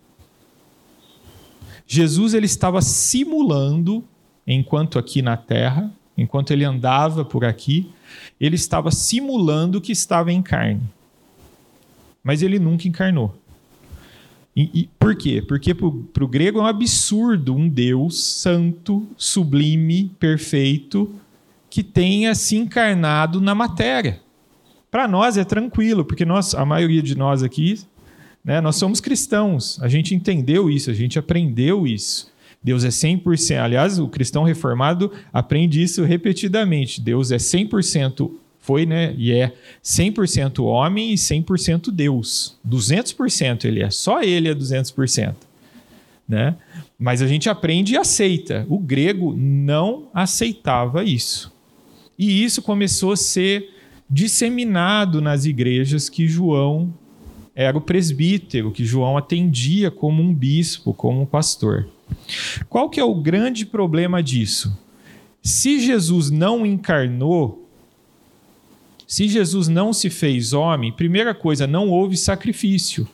Jesus 1.87 2.35
ele 2.35 2.47
estava 2.47 2.81
simulando, 2.81 4.05
enquanto 4.47 4.99
aqui 4.99 5.21
na 5.21 5.37
terra, 5.37 5.93
enquanto 6.17 6.51
ele 6.51 6.65
andava 6.65 7.25
por 7.25 7.45
aqui, 7.45 7.91
ele 8.41 8.57
estava 8.57 8.91
simulando 8.91 9.81
que 9.81 9.93
estava 9.93 10.33
em 10.33 10.43
carne. 10.43 10.83
Mas 12.23 12.43
ele 12.43 12.59
nunca 12.59 12.89
encarnou. 12.89 13.35
E, 14.55 14.83
e 14.83 14.91
por 14.99 15.17
quê? 15.17 15.43
Porque 15.47 15.75
para 15.75 16.25
o 16.25 16.29
grego 16.29 16.59
é 16.59 16.63
um 16.63 16.67
absurdo 16.67 17.55
um 17.55 17.69
Deus 17.69 18.23
santo, 18.23 19.07
sublime, 19.17 20.11
perfeito, 20.19 21.13
que 21.73 21.83
tenha 21.83 22.35
se 22.35 22.55
encarnado 22.55 23.41
na 23.41 23.55
matéria. 23.55 24.21
Para 24.91 25.09
nós 25.09 25.39
é 25.39 25.45
tranquilo, 25.45 26.05
porque 26.05 26.23
nós, 26.23 26.55
a 26.55 26.67
maioria 26.67 27.03
de 27.03 27.17
nós 27.17 27.43
aqui 27.43 27.79
né? 28.45 28.61
Nós 28.61 28.77
somos 28.77 29.01
cristãos, 29.01 29.79
a 29.81 29.89
gente 29.89 30.15
entendeu 30.15 30.69
isso, 30.69 30.91
a 30.91 30.95
gente 30.95 31.19
aprendeu 31.19 31.87
isso. 31.87 32.31
Deus 32.63 32.85
é 32.85 32.89
100%. 32.89 33.59
Aliás, 33.59 33.99
o 33.99 34.09
cristão 34.09 34.45
reformado 34.45 35.13
aprende 35.33 35.83
isso 35.83 36.05
repetidamente. 36.05 37.01
Deus 37.01 37.31
é 37.31 37.37
100%, 37.37 38.31
foi 38.59 38.85
né, 38.87 39.15
e 39.17 39.33
é 39.33 39.53
100% 39.83 40.63
homem 40.65 41.13
e 41.13 41.15
100% 41.15 41.91
Deus. 41.91 42.59
200% 42.69 43.65
ele 43.65 43.83
é, 43.83 43.91
só 43.91 44.23
ele 44.23 44.49
é 44.49 44.55
200%. 44.55 45.35
Né? 46.29 46.55
Mas 46.99 47.23
a 47.23 47.27
gente 47.27 47.49
aprende 47.49 47.95
e 47.95 47.97
aceita. 47.97 48.67
O 48.69 48.79
grego 48.79 49.35
não 49.37 50.09
aceitava 50.15 51.03
isso. 51.03 51.53
E 52.19 52.45
isso 52.45 52.63
começou 52.63 53.13
a 53.13 53.17
ser 53.17 53.71
disseminado 54.09 55.21
nas 55.21 55.45
igrejas 55.45 56.09
que 56.09 56.29
João 56.29 56.93
era 57.55 57.77
o 57.77 57.81
presbítero 57.81 58.71
que 58.71 58.85
João 58.85 59.17
atendia 59.17 59.91
como 59.91 60.23
um 60.23 60.35
bispo, 60.35 60.95
como 60.95 61.23
um 61.23 61.27
pastor. 61.27 61.89
Qual 62.69 62.89
que 62.89 63.01
é 63.01 63.05
o 63.05 63.15
grande 63.15 63.67
problema 63.67 64.23
disso? 64.23 64.79
Se 65.43 65.81
Jesus 65.81 66.31
não 66.31 66.65
encarnou, 66.65 67.69
se 69.07 69.29
Jesus 69.29 69.69
não 69.69 69.93
se 69.93 70.09
fez 70.09 70.53
homem, 70.53 70.93
primeira 70.93 71.35
coisa, 71.35 71.67
não 71.67 71.91
houve 71.91 72.17
sacrifício. 72.17 73.07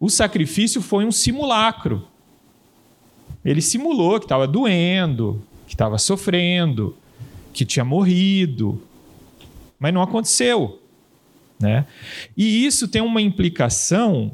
O 0.00 0.08
sacrifício 0.08 0.80
foi 0.80 1.04
um 1.04 1.12
simulacro. 1.12 2.06
Ele 3.44 3.60
simulou 3.60 4.18
que 4.18 4.24
estava 4.24 4.46
doendo, 4.46 5.42
que 5.66 5.74
estava 5.74 5.98
sofrendo, 5.98 6.96
que 7.54 7.64
tinha 7.64 7.84
morrido, 7.84 8.82
mas 9.78 9.94
não 9.94 10.02
aconteceu. 10.02 10.82
Né? 11.58 11.86
E 12.36 12.66
isso 12.66 12.88
tem 12.88 13.00
uma 13.00 13.22
implicação 13.22 14.32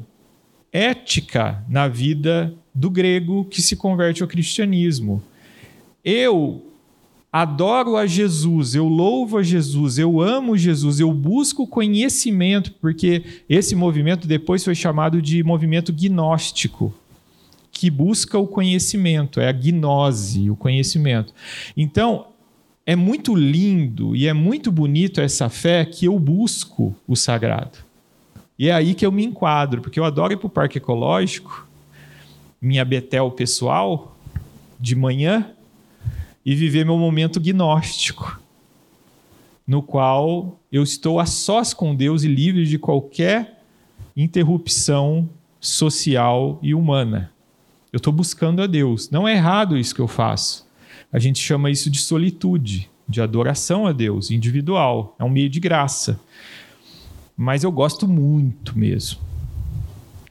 ética 0.73 1.63
na 1.69 1.87
vida 1.87 2.53
do 2.73 2.89
grego 2.89 3.45
que 3.45 3.61
se 3.61 3.75
converte 3.75 4.21
ao 4.21 4.27
cristianismo. 4.27 5.21
Eu 6.03 6.65
adoro 7.31 7.95
a 7.95 8.05
Jesus, 8.05 8.75
eu 8.75 8.87
louvo 8.87 9.37
a 9.37 9.43
Jesus, 9.43 9.97
eu 9.97 10.19
amo 10.19 10.57
Jesus, 10.57 10.99
eu 10.99 11.13
busco 11.13 11.67
conhecimento, 11.67 12.73
porque 12.73 13.23
esse 13.47 13.75
movimento 13.75 14.27
depois 14.27 14.63
foi 14.63 14.75
chamado 14.75 15.21
de 15.21 15.43
movimento 15.43 15.93
gnóstico, 15.93 16.93
que 17.71 17.89
busca 17.89 18.37
o 18.37 18.47
conhecimento, 18.47 19.39
é 19.39 19.47
a 19.47 19.53
gnose, 19.53 20.49
o 20.49 20.55
conhecimento. 20.55 21.33
Então, 21.77 22.30
é 22.85 22.95
muito 22.95 23.35
lindo 23.35 24.15
e 24.15 24.27
é 24.27 24.33
muito 24.33 24.71
bonito 24.71 25.21
essa 25.21 25.49
fé 25.49 25.85
que 25.85 26.05
eu 26.05 26.17
busco 26.17 26.95
o 27.07 27.15
sagrado. 27.15 27.77
E 28.57 28.69
é 28.69 28.73
aí 28.73 28.93
que 28.93 29.05
eu 29.05 29.11
me 29.11 29.25
enquadro, 29.25 29.81
porque 29.81 29.99
eu 29.99 30.05
adoro 30.05 30.33
ir 30.33 30.37
para 30.37 30.47
o 30.47 30.49
parque 30.49 30.77
ecológico, 30.77 31.67
minha 32.61 32.85
Betel 32.85 33.31
pessoal, 33.31 34.15
de 34.79 34.95
manhã, 34.95 35.51
e 36.45 36.55
viver 36.55 36.85
meu 36.85 36.97
momento 36.97 37.39
gnóstico, 37.39 38.39
no 39.65 39.81
qual 39.81 40.59
eu 40.71 40.83
estou 40.83 41.19
a 41.19 41.25
sós 41.25 41.73
com 41.73 41.95
Deus 41.95 42.23
e 42.23 42.27
livre 42.27 42.65
de 42.65 42.79
qualquer 42.79 43.63
interrupção 44.17 45.29
social 45.59 46.59
e 46.61 46.73
humana. 46.73 47.31
Eu 47.93 47.97
estou 47.97 48.11
buscando 48.11 48.61
a 48.61 48.67
Deus. 48.67 49.09
Não 49.09 49.27
é 49.27 49.33
errado 49.33 49.77
isso 49.77 49.93
que 49.93 50.01
eu 50.01 50.07
faço. 50.07 50.65
A 51.11 51.19
gente 51.19 51.39
chama 51.39 51.69
isso 51.69 51.89
de 51.89 51.99
solitude, 51.99 52.89
de 53.07 53.21
adoração 53.21 53.85
a 53.85 53.91
Deus, 53.91 54.31
individual. 54.31 55.15
É 55.19 55.23
um 55.23 55.29
meio 55.29 55.49
de 55.49 55.59
graça. 55.59 56.19
Mas 57.35 57.63
eu 57.63 57.71
gosto 57.71 58.07
muito 58.07 58.77
mesmo. 58.77 59.19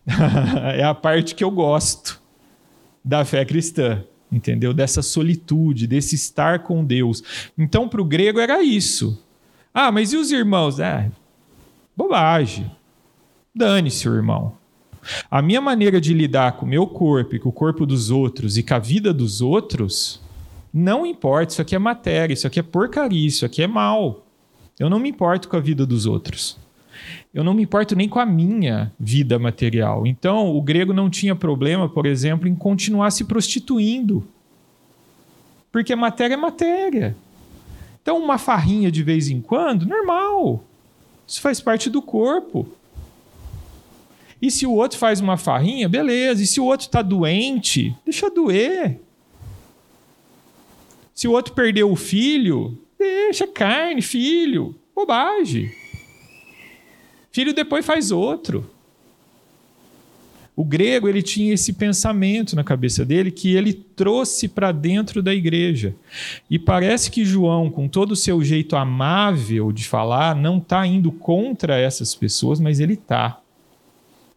é 0.75 0.83
a 0.83 0.95
parte 0.95 1.35
que 1.35 1.45
eu 1.45 1.51
gosto 1.51 2.21
da 3.05 3.25
fé 3.25 3.45
cristã, 3.45 4.03
entendeu? 4.33 4.73
Dessa 4.73 5.03
solitude, 5.03 5.87
desse 5.87 6.15
estar 6.15 6.61
com 6.61 6.85
Deus. 6.85 7.23
Então, 7.59 7.89
para 7.89 8.01
o 8.01 8.05
grego 8.05 8.41
era 8.41 8.63
isso. 8.63 9.23
Ah, 9.73 9.93
mas 9.93 10.13
e 10.13 10.17
os 10.17 10.31
irmãos? 10.33 10.81
É, 10.81 11.11
bobagem. 11.97 12.71
Dane-se 13.55 14.09
o 14.09 14.15
irmão. 14.15 14.57
A 15.31 15.41
minha 15.43 15.61
maneira 15.61 16.01
de 16.01 16.13
lidar 16.13 16.53
com 16.53 16.67
o 16.67 16.69
meu 16.69 16.87
corpo 16.87 17.35
e 17.35 17.39
com 17.39 17.49
o 17.49 17.53
corpo 17.53 17.87
dos 17.87 18.11
outros 18.11 18.57
e 18.57 18.63
com 18.63 18.75
a 18.75 18.79
vida 18.79 19.13
dos 19.13 19.41
outros 19.41 20.21
não 20.73 21.05
importa, 21.05 21.53
isso 21.53 21.63
aqui 21.63 21.75
é 21.75 21.79
matéria, 21.79 22.35
isso 22.35 22.47
aqui 22.47 22.61
é 22.61 22.63
porcaria, 22.63 23.27
isso 23.27 23.45
aqui 23.45 23.63
é 23.63 23.67
mal. 23.67 24.25
Eu 24.79 24.89
não 24.89 24.99
me 24.99 25.11
importo 25.11 25.49
com 25.49 25.57
a 25.57 25.61
vida 25.61 25.85
dos 25.85 26.07
outros. 26.07 26.59
Eu 27.35 27.45
não 27.45 27.55
me 27.55 27.63
importo 27.63 27.95
nem 27.95 28.09
com 28.09 28.19
a 28.19 28.27
minha 28.27 28.93
vida 28.99 29.39
material. 29.39 30.07
Então, 30.07 30.55
o 30.57 30.63
grego 30.63 30.93
não 30.93 31.11
tinha 31.11 31.35
problema, 31.35 31.89
por 31.89 32.07
exemplo, 32.07 32.49
em 32.49 32.55
continuar 32.55 33.11
se 33.11 33.25
prostituindo. 33.25 34.27
Porque 35.71 35.95
matéria 35.95 36.35
é 36.35 36.37
matéria. 36.37 37.17
Então, 38.03 38.19
uma 38.19 38.39
farrinha 38.39 38.91
de 38.91 39.03
vez 39.03 39.29
em 39.29 39.41
quando, 39.41 39.87
normal. 39.87 40.65
Isso 41.27 41.41
faz 41.41 41.61
parte 41.61 41.89
do 41.89 42.03
corpo. 42.03 42.67
E 44.43 44.51
se 44.51 44.67
o 44.67 44.73
outro 44.73 44.99
faz 44.99 45.21
uma 45.21 45.37
farrinha, 45.37 45.89
beleza. 45.89 46.43
E 46.43 46.47
se 46.47 46.59
o 46.61 46.65
outro 46.65 46.87
está 46.87 47.03
doente, 47.03 47.95
deixa 48.05 48.31
doer. 48.31 48.99
Se 51.21 51.29
o 51.29 51.33
outro 51.33 51.53
perdeu 51.53 51.93
o 51.93 51.97
filho, 51.97 52.79
deixa 52.99 53.47
carne, 53.47 54.01
filho. 54.01 54.75
Bobagem. 54.97 55.71
Filho 57.31 57.53
depois 57.53 57.85
faz 57.85 58.11
outro. 58.11 58.71
O 60.57 60.65
grego 60.65 61.11
ele 61.11 61.21
tinha 61.21 61.53
esse 61.53 61.75
pensamento 61.75 62.57
na 62.57 62.65
cabeça 62.65 63.05
dele 63.05 63.31
que 63.31 63.55
ele 63.55 63.75
trouxe 63.75 64.49
para 64.49 64.73
dentro 64.73 65.23
da 65.23 65.35
igreja. 65.35 65.95
E 66.49 66.59
parece 66.59 67.11
que 67.11 67.23
João, 67.23 67.69
com 67.69 67.87
todo 67.87 68.13
o 68.13 68.17
seu 68.17 68.43
jeito 68.43 68.75
amável 68.75 69.73
de 69.73 69.85
falar, 69.85 70.35
não 70.35 70.57
está 70.57 70.87
indo 70.87 71.13
contra 71.13 71.77
essas 71.77 72.15
pessoas, 72.15 72.59
mas 72.59 72.81
ele 72.81 72.95
está. 72.95 73.43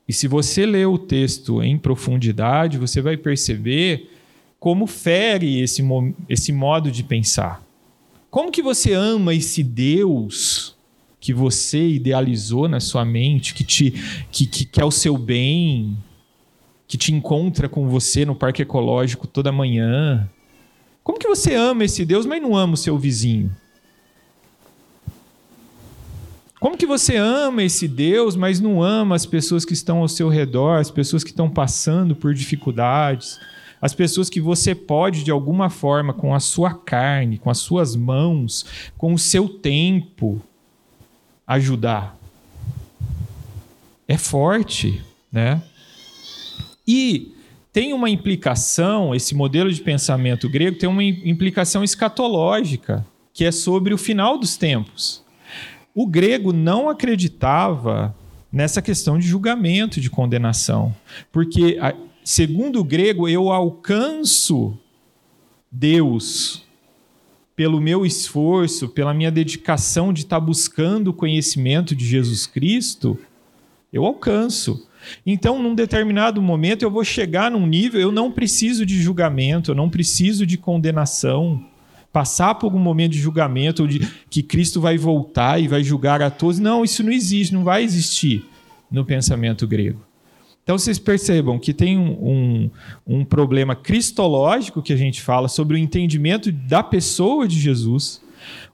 E 0.06 0.12
se 0.12 0.28
você 0.28 0.66
ler 0.66 0.88
o 0.88 0.98
texto 0.98 1.64
em 1.64 1.78
profundidade, 1.78 2.78
você 2.78 3.00
vai 3.00 3.16
perceber 3.16 4.10
como 4.64 4.88
fere 4.88 5.60
esse, 5.60 5.84
esse 6.30 6.54
modo 6.54 6.90
de 6.90 7.04
pensar. 7.04 7.62
Como 8.32 8.50
que 8.50 8.62
você 8.62 8.94
ama 8.94 9.34
esse 9.34 9.62
Deus 9.62 10.74
que 11.20 11.34
você 11.34 11.86
idealizou 11.90 12.70
na 12.70 12.80
sua 12.80 13.04
mente, 13.04 13.54
que 13.54 13.66
te 13.66 13.92
que, 14.32 14.46
que, 14.48 14.82
o 14.82 14.90
seu 14.90 15.18
bem, 15.18 15.98
que 16.88 16.98
te 16.98 17.12
encontra 17.12 17.68
com 17.68 17.90
você 17.90 18.24
no 18.24 18.34
parque 18.34 18.62
ecológico 18.62 19.28
toda 19.28 19.52
manhã. 19.52 20.30
Como 21.04 21.20
que 21.20 21.28
você 21.28 21.56
ama 21.56 21.84
esse 21.84 22.06
Deus, 22.06 22.26
mas 22.26 22.42
não 22.42 22.56
ama 22.56 22.76
o 22.76 22.78
seu 22.78 22.98
vizinho? 22.98 23.54
Como 26.58 26.78
que 26.78 26.86
você 26.86 27.18
ama 27.18 27.64
esse 27.64 27.86
Deus, 27.86 28.38
mas 28.38 28.62
não 28.62 28.82
ama 28.82 29.14
as 29.14 29.26
pessoas 29.26 29.66
que 29.66 29.74
estão 29.74 29.98
ao 29.98 30.08
seu 30.08 30.30
redor, 30.30 30.80
as 30.80 30.90
pessoas 30.90 31.22
que 31.22 31.32
estão 31.32 31.50
passando 31.50 32.16
por 32.16 32.34
dificuldades, 32.34 33.42
as 33.84 33.94
pessoas 33.94 34.30
que 34.30 34.40
você 34.40 34.74
pode, 34.74 35.26
de 35.26 35.30
alguma 35.30 35.70
forma, 35.70 36.14
com 36.14 36.34
a 36.34 36.40
sua 36.40 36.74
carne, 36.74 37.38
com 37.38 37.50
as 37.50 37.58
suas 37.58 37.98
mãos, 37.98 38.66
com 38.98 39.14
o 39.14 39.20
seu 39.20 39.50
tempo, 39.50 40.42
ajudar? 41.46 42.18
É 44.08 44.18
forte, 44.18 45.02
né? 45.30 45.62
E 46.88 47.36
tem 47.74 47.92
uma 47.92 48.10
implicação, 48.10 49.14
esse 49.14 49.36
modelo 49.36 49.70
de 49.70 49.82
pensamento 49.82 50.48
grego 50.48 50.78
tem 50.78 50.88
uma 50.88 51.04
implicação 51.04 51.84
escatológica, 51.84 53.06
que 53.34 53.44
é 53.44 53.52
sobre 53.52 53.94
o 53.94 53.98
final 53.98 54.38
dos 54.38 54.56
tempos. 54.56 55.22
O 55.94 56.08
grego 56.08 56.54
não 56.54 56.88
acreditava 56.88 58.16
nessa 58.50 58.82
questão 58.82 59.20
de 59.20 59.28
julgamento, 59.28 60.00
de 60.00 60.10
condenação, 60.10 60.96
porque, 61.34 61.78
segundo 62.24 62.80
o 62.80 62.84
grego, 62.84 63.28
eu 63.28 63.52
alcanço 63.52 64.78
Deus 65.72 66.64
pelo 67.56 67.80
meu 67.80 68.06
esforço, 68.06 68.90
pela 68.90 69.14
minha 69.14 69.32
dedicação 69.32 70.12
de 70.12 70.22
estar 70.22 70.40
buscando 70.40 71.10
o 71.10 71.14
conhecimento 71.14 71.96
de 71.96 72.06
Jesus 72.06 72.48
Cristo, 72.48 73.18
eu 73.92 74.06
alcanço. 74.06 74.88
Então, 75.26 75.62
num 75.62 75.76
determinado 75.76 76.42
momento, 76.42 76.82
eu 76.82 76.90
vou 76.90 77.04
chegar 77.04 77.52
num 77.52 77.68
nível, 77.68 78.02
eu 78.02 78.12
não 78.12 78.32
preciso 78.32 78.86
de 78.86 79.00
julgamento, 79.02 79.72
eu 79.72 79.76
não 79.76 79.90
preciso 79.90 80.46
de 80.46 80.58
condenação. 80.58 81.64
Passar 82.12 82.56
por 82.56 82.74
um 82.74 82.80
momento 82.80 83.12
de 83.12 83.20
julgamento, 83.20 83.88
de 83.88 84.00
que 84.30 84.42
Cristo 84.42 84.80
vai 84.80 84.98
voltar 84.98 85.60
e 85.60 85.68
vai 85.68 85.84
julgar 85.84 86.22
a 86.22 86.30
todos. 86.30 86.60
Não, 86.60 86.84
isso 86.84 87.04
não 87.04 87.12
existe, 87.12 87.54
não 87.54 87.64
vai 87.64 87.84
existir 87.84 88.46
no 88.90 89.04
pensamento 89.04 89.68
grego. 89.68 90.00
Então, 90.64 90.78
vocês 90.78 90.98
percebam 90.98 91.60
que 91.60 91.74
tem 91.74 91.98
um, 91.98 92.12
um, 92.12 92.72
um 93.06 93.26
problema 93.26 93.76
cristológico 93.76 94.82
que 94.82 94.94
a 94.94 94.98
gente 94.98 95.22
fala 95.22 95.50
sobre 95.50 95.76
o 95.76 95.78
entendimento 95.78 96.52
da 96.52 96.82
pessoa 96.82 97.46
de 97.48 97.60
Jesus, 97.60 98.22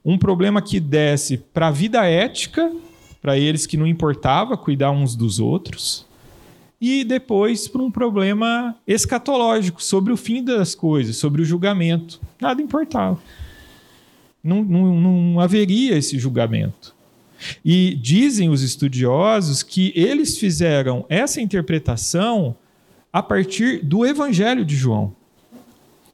um 0.04 0.16
problema 0.16 0.62
que 0.62 0.78
desce 0.78 1.36
para 1.36 1.66
a 1.66 1.72
vida 1.72 2.04
ética, 2.04 2.72
para 3.20 3.36
eles 3.36 3.66
que 3.66 3.76
não 3.76 3.86
importava 3.86 4.56
cuidar 4.56 4.92
uns 4.92 5.16
dos 5.16 5.40
outros, 5.40 6.06
e 6.80 7.04
depois 7.04 7.68
para 7.68 7.82
um 7.82 7.90
problema 7.90 8.74
escatológico 8.86 9.82
sobre 9.82 10.12
o 10.12 10.16
fim 10.16 10.42
das 10.42 10.74
coisas, 10.74 11.16
sobre 11.16 11.42
o 11.42 11.44
julgamento. 11.44 12.20
Nada 12.40 12.62
importava. 12.62 13.20
Não, 14.42 14.62
não, 14.64 14.98
não 14.98 15.40
haveria 15.40 15.98
esse 15.98 16.18
julgamento. 16.18 16.94
E 17.64 17.94
dizem 18.00 18.48
os 18.48 18.62
estudiosos 18.62 19.62
que 19.62 19.92
eles 19.94 20.38
fizeram 20.38 21.04
essa 21.08 21.40
interpretação 21.40 22.54
a 23.12 23.22
partir 23.22 23.84
do 23.84 24.06
Evangelho 24.06 24.64
de 24.64 24.76
João. 24.76 25.14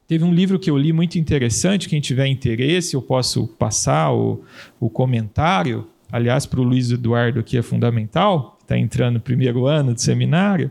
Teve 0.07 0.23
um 0.23 0.33
livro 0.33 0.57
que 0.57 0.69
eu 0.71 0.77
li 0.77 0.93
muito 0.93 1.19
interessante, 1.19 1.89
quem 1.89 1.99
tiver 1.99 2.27
interesse, 2.27 2.95
eu 2.95 3.01
posso 3.01 3.47
passar 3.47 4.13
o, 4.13 4.41
o 4.79 4.89
comentário. 4.89 5.87
Aliás, 6.11 6.45
para 6.45 6.61
o 6.61 6.63
Luiz 6.63 6.89
Eduardo 6.91 7.39
aqui 7.39 7.57
é 7.57 7.61
fundamental 7.61 8.57
está 8.67 8.77
entrando 8.77 9.15
no 9.15 9.21
primeiro 9.21 9.65
ano 9.65 9.93
do 9.93 10.01
seminário, 10.01 10.69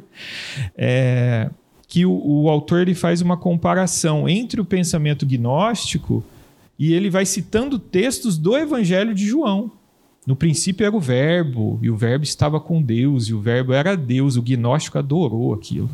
é, 0.76 1.50
que 1.88 2.04
o, 2.04 2.12
o, 2.12 2.50
autor 2.50 2.82
ele 2.82 2.94
faz 2.94 3.22
uma 3.22 3.36
comparação 3.36 4.28
entre 4.28 4.60
o 4.60 4.64
pensamento 4.64 5.24
gnóstico 5.24 6.22
e 6.78 6.92
ele 6.92 7.08
vai 7.08 7.24
citando 7.24 7.78
textos 7.78 8.36
do 8.36 8.56
Evangelho 8.56 9.14
de 9.14 9.26
João. 9.26 9.72
No 10.26 10.34
princípio 10.34 10.84
era 10.84 10.96
o 10.96 11.00
Verbo, 11.00 11.78
e 11.80 11.88
o 11.88 11.96
Verbo 11.96 12.24
estava 12.24 12.58
com 12.58 12.82
Deus, 12.82 13.28
e 13.28 13.34
o 13.34 13.40
Verbo 13.40 13.72
era 13.72 13.96
Deus, 13.96 14.36
o 14.36 14.42
gnóstico 14.42 14.98
adorou 14.98 15.54
aquilo. 15.54 15.88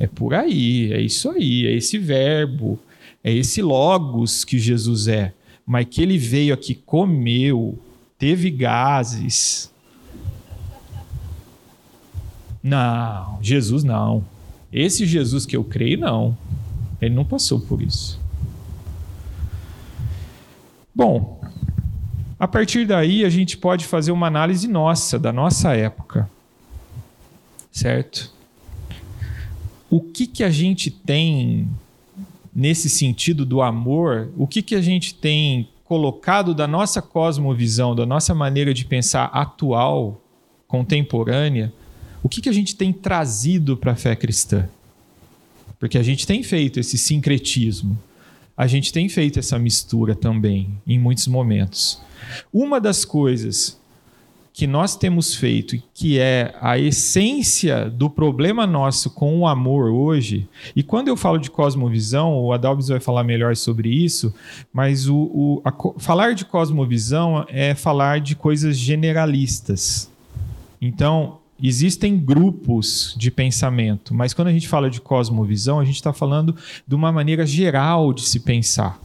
É 0.00 0.06
por 0.06 0.32
aí, 0.32 0.92
é 0.92 1.00
isso 1.00 1.30
aí, 1.30 1.66
é 1.66 1.72
esse 1.72 1.98
Verbo, 1.98 2.78
é 3.22 3.32
esse 3.32 3.60
Logos 3.60 4.44
que 4.44 4.58
Jesus 4.58 5.06
é. 5.06 5.34
Mas 5.66 5.86
que 5.90 6.02
ele 6.02 6.16
veio 6.16 6.54
aqui, 6.54 6.74
comeu, 6.74 7.78
teve 8.18 8.50
gases, 8.50 9.70
não, 12.64 13.38
Jesus 13.42 13.84
não. 13.84 14.24
Esse 14.72 15.04
Jesus 15.04 15.44
que 15.44 15.54
eu 15.54 15.62
creio, 15.62 16.00
não. 16.00 16.34
Ele 16.98 17.14
não 17.14 17.22
passou 17.22 17.60
por 17.60 17.82
isso. 17.82 18.18
Bom, 20.94 21.43
a 22.44 22.48
partir 22.48 22.86
daí 22.86 23.24
a 23.24 23.30
gente 23.30 23.56
pode 23.56 23.86
fazer 23.86 24.12
uma 24.12 24.26
análise 24.26 24.68
nossa, 24.68 25.18
da 25.18 25.32
nossa 25.32 25.74
época. 25.74 26.28
Certo? 27.72 28.30
O 29.88 29.98
que, 29.98 30.26
que 30.26 30.44
a 30.44 30.50
gente 30.50 30.90
tem 30.90 31.66
nesse 32.54 32.90
sentido 32.90 33.46
do 33.46 33.62
amor? 33.62 34.30
O 34.36 34.46
que, 34.46 34.60
que 34.60 34.74
a 34.74 34.82
gente 34.82 35.14
tem 35.14 35.70
colocado 35.84 36.54
da 36.54 36.68
nossa 36.68 37.00
cosmovisão, 37.00 37.94
da 37.94 38.04
nossa 38.04 38.34
maneira 38.34 38.74
de 38.74 38.84
pensar 38.84 39.24
atual, 39.32 40.20
contemporânea? 40.68 41.72
o 42.22 42.28
que, 42.28 42.42
que 42.42 42.48
a 42.50 42.52
gente 42.52 42.76
tem 42.76 42.92
trazido 42.92 43.74
para 43.74 43.92
a 43.92 43.96
fé 43.96 44.14
cristã? 44.14 44.68
Porque 45.80 45.96
a 45.96 46.02
gente 46.02 46.26
tem 46.26 46.42
feito 46.42 46.78
esse 46.78 46.98
sincretismo, 46.98 47.98
a 48.56 48.66
gente 48.66 48.92
tem 48.92 49.08
feito 49.08 49.38
essa 49.38 49.58
mistura 49.58 50.14
também, 50.14 50.80
em 50.86 50.98
muitos 50.98 51.26
momentos. 51.26 52.00
Uma 52.52 52.80
das 52.80 53.04
coisas 53.04 53.80
que 54.52 54.68
nós 54.68 54.96
temos 54.96 55.34
feito, 55.34 55.82
que 55.92 56.16
é 56.20 56.54
a 56.60 56.78
essência 56.78 57.90
do 57.90 58.08
problema 58.08 58.64
nosso 58.64 59.10
com 59.10 59.40
o 59.40 59.48
amor 59.48 59.90
hoje, 59.90 60.48
e 60.76 60.82
quando 60.84 61.08
eu 61.08 61.16
falo 61.16 61.38
de 61.38 61.50
cosmovisão, 61.50 62.38
o 62.38 62.52
Adalbes 62.52 62.86
vai 62.86 63.00
falar 63.00 63.24
melhor 63.24 63.56
sobre 63.56 63.88
isso, 63.88 64.32
mas 64.72 65.08
o, 65.08 65.16
o 65.16 65.62
a, 65.64 65.74
falar 65.98 66.34
de 66.34 66.44
cosmovisão 66.44 67.44
é 67.48 67.74
falar 67.74 68.20
de 68.20 68.36
coisas 68.36 68.78
generalistas. 68.78 70.08
Então, 70.80 71.38
existem 71.62 72.18
grupos 72.18 73.14
de 73.16 73.30
pensamento, 73.30 74.14
mas 74.14 74.34
quando 74.34 74.48
a 74.48 74.52
gente 74.52 74.68
fala 74.68 74.90
de 74.90 75.00
cosmovisão, 75.00 75.80
a 75.80 75.84
gente 75.84 75.96
está 75.96 76.12
falando 76.12 76.54
de 76.86 76.94
uma 76.94 77.12
maneira 77.12 77.46
geral 77.46 78.12
de 78.12 78.22
se 78.22 78.40
pensar. 78.40 79.00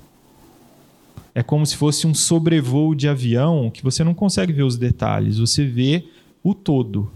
É 1.33 1.43
como 1.43 1.65
se 1.65 1.77
fosse 1.77 2.07
um 2.07 2.13
sobrevoo 2.13 2.95
de 2.95 3.07
avião 3.07 3.69
que 3.69 3.83
você 3.83 4.03
não 4.03 4.13
consegue 4.13 4.51
ver 4.51 4.63
os 4.63 4.77
detalhes, 4.77 5.37
você 5.37 5.65
vê 5.65 6.05
o 6.43 6.53
todo. 6.53 7.11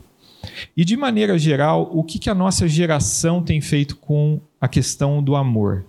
E 0.76 0.86
de 0.86 0.96
maneira 0.96 1.38
geral, 1.38 1.90
o 1.92 2.04
que, 2.04 2.20
que 2.20 2.30
a 2.30 2.36
nossa 2.36 2.68
geração 2.68 3.42
tem 3.42 3.62
feito 3.62 3.96
com 3.96 4.40
a 4.60 4.68
questão 4.68 5.24
do 5.24 5.36
amor? 5.36 5.86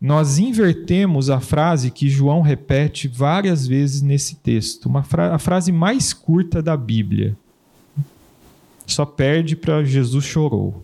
Nós 0.00 0.38
invertemos 0.38 1.30
a 1.30 1.40
frase 1.40 1.90
que 1.90 2.08
João 2.08 2.42
repete 2.42 3.08
várias 3.08 3.66
vezes 3.66 4.02
nesse 4.02 4.36
texto, 4.36 4.86
uma 4.86 5.02
fra 5.02 5.34
a 5.34 5.38
frase 5.38 5.72
mais 5.72 6.12
curta 6.12 6.62
da 6.62 6.76
Bíblia. 6.76 7.36
Só 8.86 9.04
perde 9.04 9.56
para 9.56 9.84
Jesus 9.84 10.24
chorou. 10.24 10.82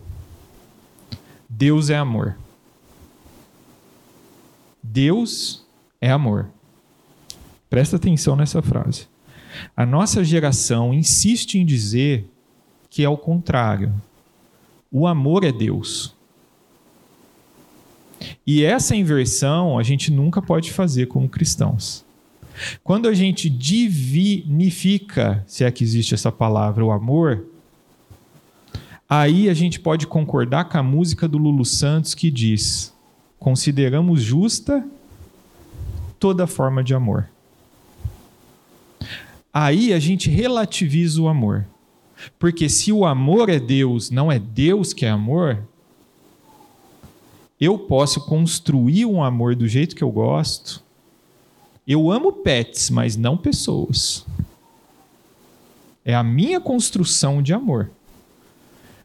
Deus 1.47 1.89
é 1.89 1.95
amor. 1.95 2.37
Deus 4.81 5.65
é 5.99 6.11
amor. 6.11 6.49
Presta 7.69 7.95
atenção 7.95 8.35
nessa 8.35 8.61
frase. 8.61 9.07
A 9.75 9.85
nossa 9.85 10.23
geração 10.23 10.93
insiste 10.93 11.55
em 11.55 11.65
dizer 11.65 12.27
que 12.89 13.03
é 13.03 13.09
o 13.09 13.17
contrário. 13.17 13.93
O 14.91 15.07
amor 15.07 15.43
é 15.43 15.51
Deus. 15.51 16.13
E 18.45 18.63
essa 18.63 18.95
inversão 18.95 19.77
a 19.79 19.83
gente 19.83 20.11
nunca 20.11 20.41
pode 20.41 20.71
fazer 20.71 21.07
como 21.07 21.29
cristãos. 21.29 22.03
Quando 22.83 23.07
a 23.07 23.13
gente 23.13 23.49
divinifica, 23.49 25.43
se 25.47 25.63
é 25.63 25.71
que 25.71 25.83
existe 25.83 26.13
essa 26.13 26.31
palavra, 26.31 26.83
o 26.83 26.91
amor, 26.91 27.45
aí 29.11 29.49
a 29.49 29.53
gente 29.53 29.77
pode 29.77 30.07
concordar 30.07 30.69
com 30.69 30.77
a 30.77 30.83
música 30.83 31.27
do 31.27 31.37
Lulu 31.37 31.65
Santos 31.65 32.15
que 32.15 32.31
diz: 32.31 32.93
consideramos 33.37 34.21
justa 34.21 34.87
toda 36.17 36.47
forma 36.47 36.81
de 36.81 36.93
amor. 36.93 37.27
Aí 39.53 39.91
a 39.91 39.99
gente 39.99 40.29
relativiza 40.29 41.21
o 41.21 41.27
amor. 41.27 41.65
Porque 42.39 42.69
se 42.69 42.91
o 42.93 43.05
amor 43.05 43.49
é 43.49 43.59
Deus, 43.59 44.09
não 44.09 44.31
é 44.31 44.39
Deus 44.39 44.93
que 44.93 45.05
é 45.05 45.09
amor, 45.09 45.61
eu 47.59 47.77
posso 47.77 48.25
construir 48.25 49.05
um 49.05 49.21
amor 49.21 49.55
do 49.55 49.67
jeito 49.67 49.95
que 49.95 50.03
eu 50.03 50.11
gosto. 50.11 50.81
Eu 51.85 52.09
amo 52.09 52.31
pets, 52.31 52.89
mas 52.89 53.17
não 53.17 53.35
pessoas. 53.35 54.25
É 56.05 56.15
a 56.15 56.23
minha 56.23 56.61
construção 56.61 57.41
de 57.41 57.53
amor. 57.53 57.91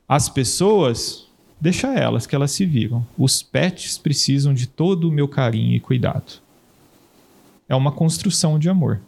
As 0.09 0.29
pessoas, 0.29 1.27
deixa 1.61 1.93
elas 1.93 2.27
que 2.27 2.35
elas 2.35 2.53
se 2.53 2.65
viram. 2.65 3.07
Os 3.19 3.43
pets 3.43 3.99
precisam 3.99 4.55
de 4.55 4.67
todo 4.67 5.09
o 5.09 5.13
meu 5.13 5.27
carinho 5.27 5.75
e 5.75 5.81
cuidado. 5.81 6.41
É 7.69 7.75
uma 7.75 7.91
construção 7.91 8.59
de 8.59 8.69
amor. 8.69 9.01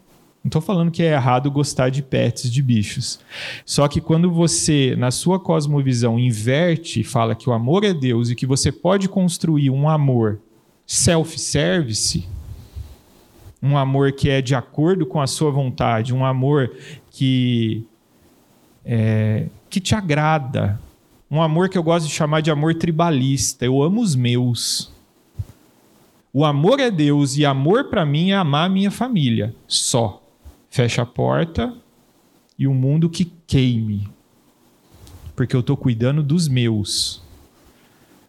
Não 0.43 0.49
estou 0.49 0.61
falando 0.61 0.91
que 0.91 1.03
é 1.03 1.13
errado 1.13 1.51
gostar 1.51 1.89
de 1.89 2.01
pets, 2.01 2.51
de 2.51 2.61
bichos. 2.61 3.19
Só 3.65 3.87
que 3.87 3.99
quando 3.99 4.31
você, 4.31 4.95
na 4.97 5.11
sua 5.11 5.39
cosmovisão, 5.39 6.17
inverte 6.17 7.01
e 7.01 7.03
fala 7.03 7.35
que 7.35 7.49
o 7.49 7.53
amor 7.53 7.83
é 7.83 7.93
Deus 7.93 8.29
e 8.29 8.35
que 8.35 8.45
você 8.45 8.71
pode 8.71 9.09
construir 9.09 9.69
um 9.69 9.87
amor 9.87 10.39
self-service, 10.85 12.27
um 13.61 13.77
amor 13.77 14.13
que 14.13 14.29
é 14.29 14.41
de 14.41 14.55
acordo 14.55 15.05
com 15.05 15.21
a 15.21 15.27
sua 15.27 15.51
vontade, 15.51 16.13
um 16.13 16.25
amor 16.25 16.71
que, 17.11 17.85
é, 18.85 19.47
que 19.69 19.81
te 19.81 19.93
agrada, 19.93 20.79
um 21.29 21.41
amor 21.41 21.69
que 21.69 21.77
eu 21.77 21.83
gosto 21.83 22.07
de 22.07 22.13
chamar 22.13 22.41
de 22.41 22.49
amor 22.49 22.75
tribalista. 22.75 23.65
Eu 23.65 23.81
amo 23.81 24.01
os 24.01 24.15
meus. 24.15 24.91
O 26.33 26.45
amor 26.45 26.79
é 26.79 26.89
Deus 26.89 27.37
e 27.37 27.45
amor 27.45 27.85
para 27.85 28.05
mim 28.05 28.31
é 28.31 28.35
amar 28.35 28.67
a 28.67 28.69
minha 28.69 28.91
família, 28.91 29.53
só 29.67 30.21
fecha 30.69 31.01
a 31.01 31.05
porta 31.05 31.73
e 32.57 32.67
um 32.67 32.73
mundo 32.73 33.09
que 33.09 33.31
queime. 33.47 34.07
Porque 35.35 35.55
eu 35.55 35.61
estou 35.61 35.75
cuidando 35.75 36.21
dos 36.21 36.47
meus. 36.47 37.23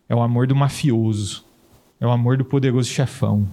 É 0.09 0.15
o 0.15 0.23
amor 0.23 0.47
do 0.47 0.57
mafioso. 0.57 1.45
É 2.01 2.07
o 2.07 2.11
amor 2.11 2.37
do 2.37 2.45
poderoso 2.45 2.89
chefão. 2.89 3.47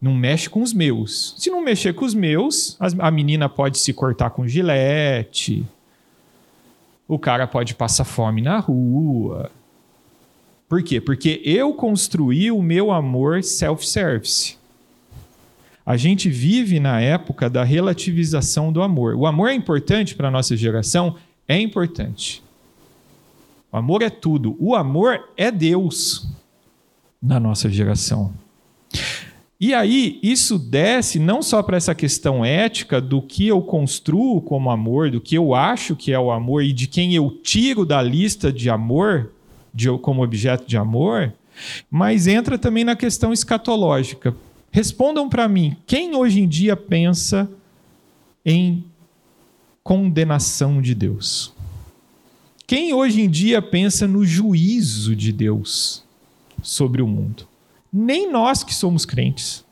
Não 0.00 0.12
mexe 0.12 0.50
com 0.50 0.62
os 0.62 0.74
meus. 0.74 1.34
Se 1.38 1.48
não 1.48 1.62
mexer 1.62 1.94
com 1.94 2.04
os 2.04 2.12
meus, 2.12 2.76
a 2.98 3.10
menina 3.10 3.48
pode 3.48 3.78
se 3.78 3.92
cortar 3.92 4.30
com 4.30 4.46
gilete. 4.46 5.64
O 7.06 7.18
cara 7.18 7.46
pode 7.46 7.74
passar 7.74 8.04
fome 8.04 8.40
na 8.40 8.58
rua. 8.58 9.50
Por 10.68 10.82
quê? 10.82 11.00
Porque 11.00 11.40
eu 11.44 11.74
construí 11.74 12.50
o 12.50 12.62
meu 12.62 12.90
amor 12.90 13.42
self-service. 13.42 14.56
A 15.84 15.96
gente 15.98 16.30
vive 16.30 16.80
na 16.80 17.00
época 17.00 17.50
da 17.50 17.62
relativização 17.62 18.72
do 18.72 18.82
amor. 18.82 19.14
O 19.14 19.26
amor 19.26 19.50
é 19.50 19.54
importante 19.54 20.14
para 20.14 20.28
a 20.28 20.30
nossa 20.30 20.56
geração? 20.56 21.16
É 21.46 21.60
importante. 21.60 22.42
O 23.70 23.76
amor 23.76 24.00
é 24.00 24.08
tudo. 24.08 24.56
O 24.58 24.74
amor 24.74 25.28
é 25.36 25.50
Deus 25.50 26.26
na 27.20 27.38
nossa 27.38 27.68
geração. 27.68 28.32
E 29.60 29.72
aí, 29.72 30.18
isso 30.22 30.58
desce 30.58 31.18
não 31.18 31.40
só 31.40 31.62
para 31.62 31.76
essa 31.76 31.94
questão 31.94 32.44
ética 32.44 33.00
do 33.00 33.22
que 33.22 33.46
eu 33.46 33.62
construo 33.62 34.40
como 34.42 34.70
amor, 34.70 35.10
do 35.10 35.20
que 35.20 35.36
eu 35.36 35.54
acho 35.54 35.94
que 35.94 36.12
é 36.12 36.18
o 36.18 36.30
amor 36.30 36.64
e 36.64 36.72
de 36.72 36.86
quem 36.86 37.14
eu 37.14 37.30
tiro 37.42 37.86
da 37.86 38.02
lista 38.02 38.52
de 38.52 38.68
amor 38.68 39.30
de, 39.72 39.88
como 39.98 40.22
objeto 40.22 40.66
de 40.66 40.76
amor, 40.76 41.32
mas 41.90 42.26
entra 42.26 42.58
também 42.58 42.84
na 42.84 42.96
questão 42.96 43.32
escatológica. 43.32 44.34
Respondam 44.70 45.28
para 45.28 45.48
mim, 45.48 45.76
quem 45.86 46.16
hoje 46.16 46.40
em 46.40 46.48
dia 46.48 46.76
pensa 46.76 47.48
em 48.44 48.84
condenação 49.84 50.82
de 50.82 50.94
Deus? 50.94 51.52
Quem 52.66 52.92
hoje 52.92 53.20
em 53.20 53.30
dia 53.30 53.62
pensa 53.62 54.08
no 54.08 54.24
juízo 54.24 55.14
de 55.14 55.32
Deus 55.32 56.02
sobre 56.62 57.02
o 57.02 57.06
mundo? 57.06 57.46
Nem 57.96 58.28
nós 58.28 58.64
que 58.64 58.74
somos 58.74 59.06
crentes. 59.06 59.64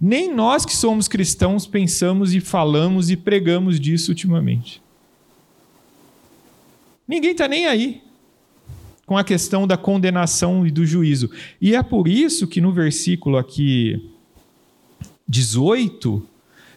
Nem 0.00 0.34
nós 0.34 0.66
que 0.66 0.76
somos 0.76 1.06
cristãos 1.06 1.64
pensamos 1.64 2.34
e 2.34 2.40
falamos 2.40 3.08
e 3.08 3.16
pregamos 3.16 3.78
disso 3.78 4.10
ultimamente. 4.10 4.82
Ninguém 7.06 7.30
está 7.30 7.46
nem 7.46 7.66
aí 7.66 8.02
com 9.06 9.16
a 9.16 9.22
questão 9.22 9.64
da 9.64 9.76
condenação 9.76 10.66
e 10.66 10.72
do 10.72 10.84
juízo. 10.84 11.30
E 11.60 11.76
é 11.76 11.82
por 11.84 12.08
isso 12.08 12.48
que 12.48 12.60
no 12.60 12.72
versículo 12.72 13.36
aqui 13.36 14.10
18, 15.28 16.20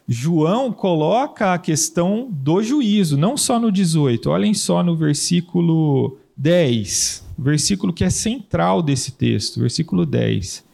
João 0.07 0.71
coloca 0.71 1.53
a 1.53 1.57
questão 1.57 2.27
do 2.29 2.61
juízo, 2.61 3.17
não 3.17 3.35
só 3.35 3.59
no 3.59 3.71
18, 3.71 4.29
olhem 4.29 4.53
só 4.53 4.83
no 4.83 4.95
versículo 4.95 6.17
10, 6.35 7.26
versículo 7.37 7.93
que 7.93 8.03
é 8.03 8.09
central 8.09 8.81
desse 8.81 9.11
texto, 9.11 9.59
versículo 9.59 10.05
10. 10.05 10.65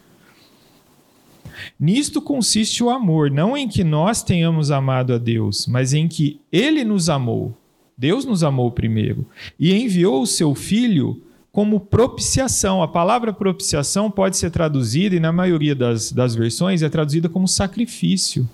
Nisto 1.79 2.21
consiste 2.21 2.83
o 2.83 2.89
amor, 2.89 3.29
não 3.29 3.55
em 3.55 3.67
que 3.67 3.83
nós 3.83 4.23
tenhamos 4.23 4.71
amado 4.71 5.13
a 5.13 5.17
Deus, 5.17 5.67
mas 5.67 5.93
em 5.93 6.07
que 6.07 6.39
Ele 6.51 6.83
nos 6.83 7.09
amou. 7.09 7.55
Deus 7.97 8.25
nos 8.25 8.43
amou 8.43 8.71
primeiro 8.71 9.25
e 9.59 9.73
enviou 9.73 10.21
o 10.21 10.27
seu 10.27 10.55
Filho 10.55 11.21
como 11.51 11.79
propiciação. 11.79 12.81
A 12.81 12.87
palavra 12.87 13.31
propiciação 13.31 14.09
pode 14.09 14.37
ser 14.37 14.49
traduzida, 14.49 15.15
e 15.15 15.19
na 15.19 15.31
maioria 15.31 15.75
das, 15.75 16.11
das 16.11 16.33
versões 16.33 16.81
é 16.81 16.89
traduzida 16.89 17.29
como 17.29 17.47
sacrifício. 17.47 18.49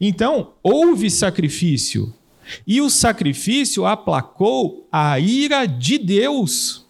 Então, 0.00 0.52
houve 0.62 1.10
sacrifício, 1.10 2.14
e 2.64 2.80
o 2.80 2.88
sacrifício 2.88 3.84
aplacou 3.84 4.86
a 4.92 5.18
ira 5.18 5.66
de 5.66 5.98
Deus 5.98 6.85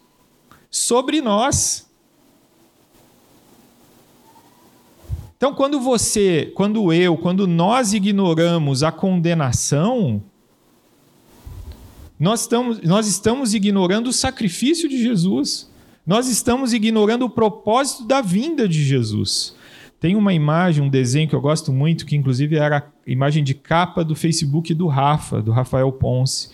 sobre 0.77 1.21
nós. 1.21 1.89
Então, 5.35 5.53
quando 5.53 5.79
você, 5.79 6.51
quando 6.55 6.93
eu, 6.93 7.17
quando 7.17 7.47
nós 7.47 7.93
ignoramos 7.93 8.83
a 8.83 8.91
condenação, 8.91 10.21
nós 12.19 12.41
estamos, 12.41 12.81
nós 12.81 13.07
estamos 13.07 13.53
ignorando 13.53 14.07
o 14.07 14.13
sacrifício 14.13 14.87
de 14.87 15.01
Jesus. 15.01 15.69
Nós 16.05 16.27
estamos 16.29 16.73
ignorando 16.73 17.25
o 17.25 17.29
propósito 17.29 18.05
da 18.05 18.21
vinda 18.21 18.67
de 18.67 18.83
Jesus. 18.83 19.55
Tem 19.99 20.15
uma 20.15 20.33
imagem, 20.33 20.83
um 20.83 20.89
desenho 20.89 21.27
que 21.27 21.35
eu 21.35 21.41
gosto 21.41 21.71
muito, 21.71 22.05
que 22.05 22.15
inclusive 22.15 22.55
era 22.55 22.77
a 22.77 22.83
imagem 23.11 23.43
de 23.43 23.53
capa 23.53 24.03
do 24.03 24.15
Facebook 24.15 24.73
do 24.73 24.87
Rafa, 24.87 25.41
do 25.41 25.51
Rafael 25.51 25.91
Ponce, 25.91 26.49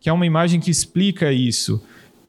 que 0.00 0.08
é 0.08 0.12
uma 0.12 0.26
imagem 0.26 0.60
que 0.60 0.70
explica 0.70 1.32
isso. 1.32 1.80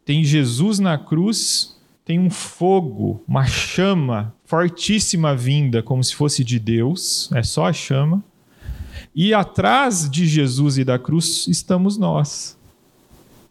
Tem 0.06 0.24
Jesus 0.24 0.78
na 0.78 0.98
cruz, 1.00 1.76
tem 2.06 2.20
um 2.20 2.30
fogo, 2.30 3.24
uma 3.28 3.48
chama 3.48 4.34
fortíssima 4.46 5.36
vinda, 5.36 5.82
como 5.82 6.04
se 6.04 6.16
fosse 6.16 6.44
de 6.44 6.60
Deus, 6.60 7.30
é 7.34 7.42
só 7.42 7.66
a 7.66 7.74
chama. 7.74 8.24
E 9.16 9.34
atrás 9.34 10.08
de 10.08 10.28
Jesus 10.28 10.78
e 10.78 10.84
da 10.84 11.00
cruz 11.00 11.48
estamos 11.48 11.98
nós. 11.98 12.56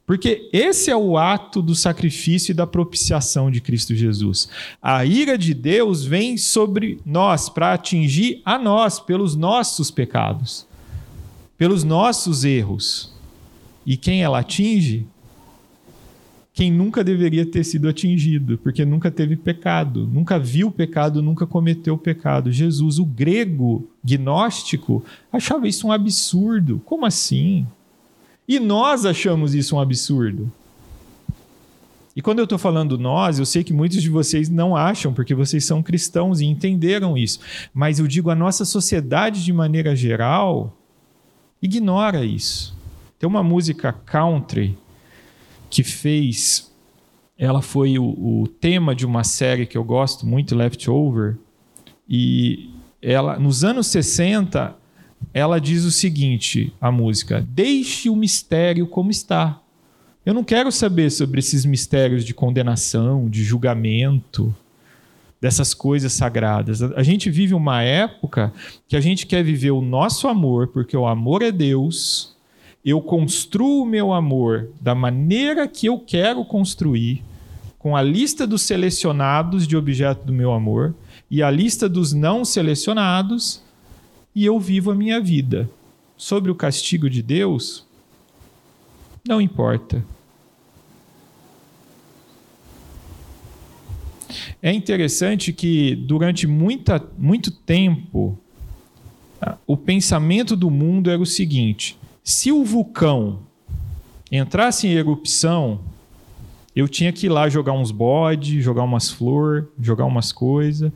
Porque 0.07 0.51
esse 0.53 0.91
é 0.91 0.97
o 0.97 1.17
ato 1.17 1.63
do 1.63 1.75
sacrifício 1.75 2.53
e 2.53 2.55
da 2.55 2.67
propiciação 2.67 3.51
de 3.51 3.61
Cristo 3.61 3.95
Jesus. 3.95 4.49
A 4.81 5.05
ira 5.05 5.37
de 5.39 5.55
Deus 5.55 6.05
vem 6.05 6.37
sobre 6.37 7.01
nós 7.05 7.49
para 7.49 7.73
atingir 7.73 8.43
a 8.45 8.59
nós 8.59 9.01
pelos 9.01 9.35
nossos 9.35 9.91
pecados, 9.91 10.67
pelos 11.57 11.83
nossos 11.83 12.45
erros. 12.45 13.13
E 13.87 13.97
quem 13.97 14.23
ela 14.23 14.41
atinge? 14.41 15.07
Quem 16.55 16.71
nunca 16.71 17.03
deveria 17.03 17.45
ter 17.45 17.65
sido 17.65 17.89
atingido, 17.89 18.57
porque 18.59 18.85
nunca 18.85 19.11
teve 19.11 19.35
pecado, 19.35 20.07
nunca 20.07 20.39
viu 20.39 20.71
pecado, 20.71 21.21
nunca 21.21 21.49
cometeu 21.49 21.99
pecado. 21.99 22.53
Jesus, 22.53 23.01
o 23.01 23.05
grego 23.05 23.91
gnóstico, 24.05 25.05
achava 25.33 25.67
isso 25.67 25.89
um 25.89 25.93
absurdo. 25.93 26.81
Como 26.85 27.05
assim? 27.05 27.67
E 28.47 28.61
nós 28.61 29.05
achamos 29.05 29.53
isso 29.53 29.75
um 29.75 29.81
absurdo. 29.81 30.51
E 32.15 32.23
quando 32.23 32.39
eu 32.39 32.45
estou 32.45 32.57
falando 32.59 32.97
nós, 32.97 33.41
eu 33.41 33.47
sei 33.47 33.65
que 33.65 33.73
muitos 33.73 34.01
de 34.01 34.09
vocês 34.09 34.49
não 34.49 34.77
acham, 34.77 35.13
porque 35.13 35.35
vocês 35.35 35.65
são 35.65 35.83
cristãos 35.83 36.41
e 36.41 36.45
entenderam 36.45 37.19
isso. 37.19 37.41
Mas 37.75 37.99
eu 37.99 38.07
digo, 38.07 38.31
a 38.31 38.37
nossa 38.37 38.65
sociedade, 38.65 39.45
de 39.45 39.53
maneira 39.53 39.97
geral, 39.97 40.73
ignora 41.61 42.25
isso. 42.25 42.77
Tem 43.19 43.29
uma 43.29 43.43
música 43.43 43.93
country 43.93 44.79
que 45.75 45.83
fez. 45.83 46.73
Ela 47.37 47.61
foi 47.61 47.99
o, 47.99 48.05
o 48.05 48.47
tema 48.47 48.95
de 48.95 49.05
uma 49.05 49.25
série 49.25 49.67
que 49.67 49.77
eu 49.77 49.83
gosto 49.83 50.25
muito, 50.25 50.55
Leftover. 50.55 51.37
E 52.09 52.71
ela, 53.03 53.39
nos 53.39 53.65
anos 53.65 53.89
60, 53.89 54.77
ela 55.33 55.61
diz 55.61 55.85
o 55.85 55.91
seguinte: 55.91 56.73
a 56.81 56.93
música, 56.93 57.45
deixe 57.49 58.09
o 58.09 58.15
mistério 58.15 58.87
como 58.87 59.11
está. 59.11 59.61
Eu 60.25 60.33
não 60.33 60.45
quero 60.45 60.71
saber 60.71 61.11
sobre 61.11 61.41
esses 61.41 61.65
mistérios 61.65 62.25
de 62.25 62.33
condenação, 62.33 63.29
de 63.29 63.43
julgamento, 63.43 64.55
dessas 65.41 65.75
coisas 65.75 66.13
sagradas. 66.13 66.81
A 66.83 67.03
gente 67.03 67.29
vive 67.31 67.53
uma 67.53 67.83
época 67.83 68.53
que 68.87 68.97
a 68.97 69.01
gente 69.01 69.27
quer 69.27 69.43
viver 69.43 69.73
o 69.73 69.83
nosso 69.83 70.29
amor, 70.29 70.69
porque 70.69 70.97
o 70.97 71.07
amor 71.07 71.43
é 71.43 71.51
Deus. 71.51 72.34
Eu 72.85 73.01
construo 73.01 73.83
o 73.83 73.87
meu 73.87 74.13
amor 74.13 74.69
da 74.79 74.95
maneira 74.95 75.67
que 75.67 75.87
eu 75.87 75.99
quero 75.99 76.45
construir, 76.45 77.23
com 77.79 77.97
a 77.97 78.03
lista 78.03 78.47
dos 78.47 78.63
selecionados 78.63 79.67
de 79.67 79.77
objeto 79.77 80.27
do 80.27 80.33
meu 80.33 80.53
amor 80.53 80.95
e 81.31 81.43
a 81.43 81.51
lista 81.51 81.89
dos 81.89 82.13
não 82.13 82.45
selecionados, 82.45 83.63
e 84.35 84.45
eu 84.45 84.59
vivo 84.59 84.91
a 84.91 84.95
minha 84.95 85.21
vida. 85.21 85.69
Sobre 86.17 86.51
o 86.51 86.55
castigo 86.55 87.11
de 87.11 87.23
Deus, 87.23 87.87
não 89.27 89.41
importa. 89.41 90.05
É 94.63 94.73
interessante 94.73 95.53
que 95.53 95.95
durante 95.95 96.47
muita, 96.47 97.03
muito 97.19 97.51
tempo 97.51 98.39
o 99.67 99.77
pensamento 99.77 100.57
do 100.57 100.71
mundo 100.71 101.11
era 101.11 101.21
o 101.21 101.27
seguinte: 101.27 101.99
se 102.25 102.51
o 102.51 102.65
vulcão 102.65 103.41
entrasse 104.33 104.87
em 104.89 104.93
erupção, 104.93 105.81
eu 106.75 106.89
tinha 106.89 107.13
que 107.13 107.27
ir 107.27 107.29
lá 107.29 107.51
jogar 107.51 107.75
uns 107.75 107.91
bodes, 107.91 108.65
jogar 108.65 108.83
umas 108.83 109.11
flores, 109.11 109.67
jogar 109.79 110.07
umas 110.07 110.33
coisas, 110.33 110.91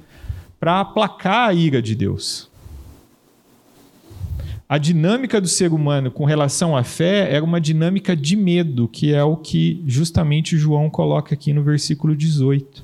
para 0.59 0.81
aplacar 0.81 1.51
a 1.51 1.53
ira 1.53 1.83
de 1.83 1.95
Deus. 1.95 2.49
A 4.67 4.79
dinâmica 4.79 5.39
do 5.39 5.47
ser 5.47 5.73
humano 5.73 6.11
com 6.11 6.25
relação 6.25 6.75
à 6.75 6.83
fé 6.83 7.33
era 7.33 7.45
uma 7.45 7.61
dinâmica 7.61 8.17
de 8.17 8.35
medo, 8.35 8.89
que 8.89 9.13
é 9.13 9.23
o 9.23 9.37
que 9.37 9.83
justamente 9.87 10.57
João 10.57 10.89
coloca 10.89 11.35
aqui 11.35 11.53
no 11.53 11.63
versículo 11.63 12.17
18. 12.17 12.83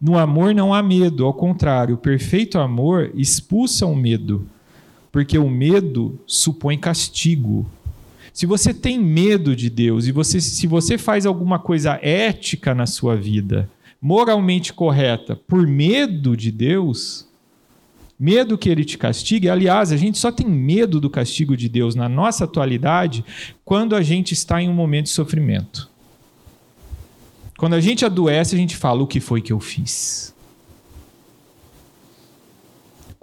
No 0.00 0.18
amor 0.18 0.52
não 0.52 0.74
há 0.74 0.82
medo, 0.82 1.24
ao 1.24 1.32
contrário, 1.32 1.94
o 1.94 1.98
perfeito 1.98 2.58
amor 2.58 3.12
expulsa 3.14 3.86
o 3.86 3.94
medo, 3.94 4.46
porque 5.18 5.36
o 5.36 5.50
medo 5.50 6.16
supõe 6.28 6.78
castigo. 6.78 7.68
Se 8.32 8.46
você 8.46 8.72
tem 8.72 8.96
medo 9.00 9.56
de 9.56 9.68
Deus 9.68 10.06
e 10.06 10.12
você, 10.12 10.40
se 10.40 10.64
você 10.64 10.96
faz 10.96 11.26
alguma 11.26 11.58
coisa 11.58 11.98
ética 12.00 12.72
na 12.72 12.86
sua 12.86 13.16
vida, 13.16 13.68
moralmente 14.00 14.72
correta, 14.72 15.34
por 15.34 15.66
medo 15.66 16.36
de 16.36 16.52
Deus, 16.52 17.26
medo 18.16 18.56
que 18.56 18.68
ele 18.68 18.84
te 18.84 18.96
castigue. 18.96 19.48
Aliás, 19.48 19.90
a 19.90 19.96
gente 19.96 20.18
só 20.18 20.30
tem 20.30 20.46
medo 20.46 21.00
do 21.00 21.10
castigo 21.10 21.56
de 21.56 21.68
Deus 21.68 21.96
na 21.96 22.08
nossa 22.08 22.44
atualidade 22.44 23.24
quando 23.64 23.96
a 23.96 24.02
gente 24.02 24.34
está 24.34 24.62
em 24.62 24.68
um 24.68 24.72
momento 24.72 25.06
de 25.06 25.10
sofrimento. 25.10 25.90
Quando 27.58 27.74
a 27.74 27.80
gente 27.80 28.04
adoece, 28.04 28.54
a 28.54 28.58
gente 28.58 28.76
fala 28.76 29.02
o 29.02 29.06
que 29.08 29.18
foi 29.18 29.42
que 29.42 29.52
eu 29.52 29.58
fiz. 29.58 30.32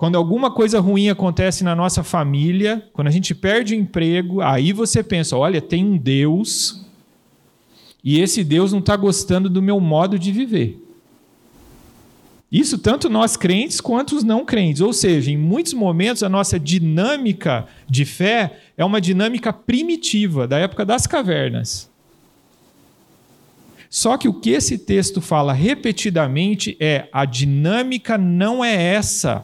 Quando 0.06 0.18
alguma 0.18 0.52
coisa 0.52 0.80
ruim 0.80 1.10
acontece 1.10 1.64
na 1.64 1.76
nossa 1.76 2.04
família, 2.04 2.88
quando 2.94 3.08
a 3.08 3.12
gente 3.12 3.34
perde 3.34 3.74
o 3.74 3.80
emprego, 3.80 4.40
aí 4.40 4.72
você 4.72 5.02
pensa: 5.02 5.36
olha, 5.36 5.60
tem 5.60 5.84
um 5.84 5.98
Deus 5.98 6.86
e 8.04 8.20
esse 8.20 8.44
Deus 8.44 8.72
não 8.72 8.78
está 8.78 8.96
gostando 8.96 9.50
do 9.50 9.64
meu 9.64 9.80
modo 9.80 10.20
de 10.20 10.32
viver. 10.32 10.80
Isso 12.52 12.78
tanto 12.78 13.10
nós 13.10 13.36
crentes 13.36 13.82
quanto 13.82 14.16
os 14.16 14.24
não 14.24 14.46
crentes. 14.46 14.80
Ou 14.80 14.94
seja, 14.94 15.32
em 15.32 15.38
muitos 15.38 15.74
momentos 15.74 16.22
a 16.22 16.30
nossa 16.30 16.60
dinâmica 16.60 17.66
de 17.90 18.06
fé 18.06 18.60
é 18.78 18.86
uma 18.86 19.02
dinâmica 19.02 19.52
primitiva, 19.52 20.48
da 20.48 20.60
época 20.60 20.86
das 20.86 21.08
cavernas. 21.08 21.90
Só 23.90 24.18
que 24.18 24.28
o 24.28 24.34
que 24.36 24.52
esse 24.52 24.78
texto 24.78 25.20
fala 25.20 25.52
repetidamente 25.52 26.78
é: 26.80 27.10
a 27.12 27.26
dinâmica 27.26 28.20
não 28.20 28.64
é 28.64 28.94
essa. 28.94 29.44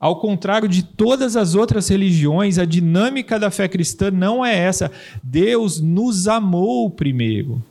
Ao 0.00 0.18
contrário 0.18 0.66
de 0.66 0.82
todas 0.82 1.36
as 1.36 1.54
outras 1.54 1.86
religiões, 1.88 2.58
a 2.58 2.64
dinâmica 2.64 3.38
da 3.38 3.50
fé 3.50 3.68
cristã 3.68 4.10
não 4.10 4.42
é 4.42 4.56
essa. 4.56 4.90
Deus 5.22 5.78
nos 5.78 6.26
amou 6.26 6.88
primeiro. 6.88 7.62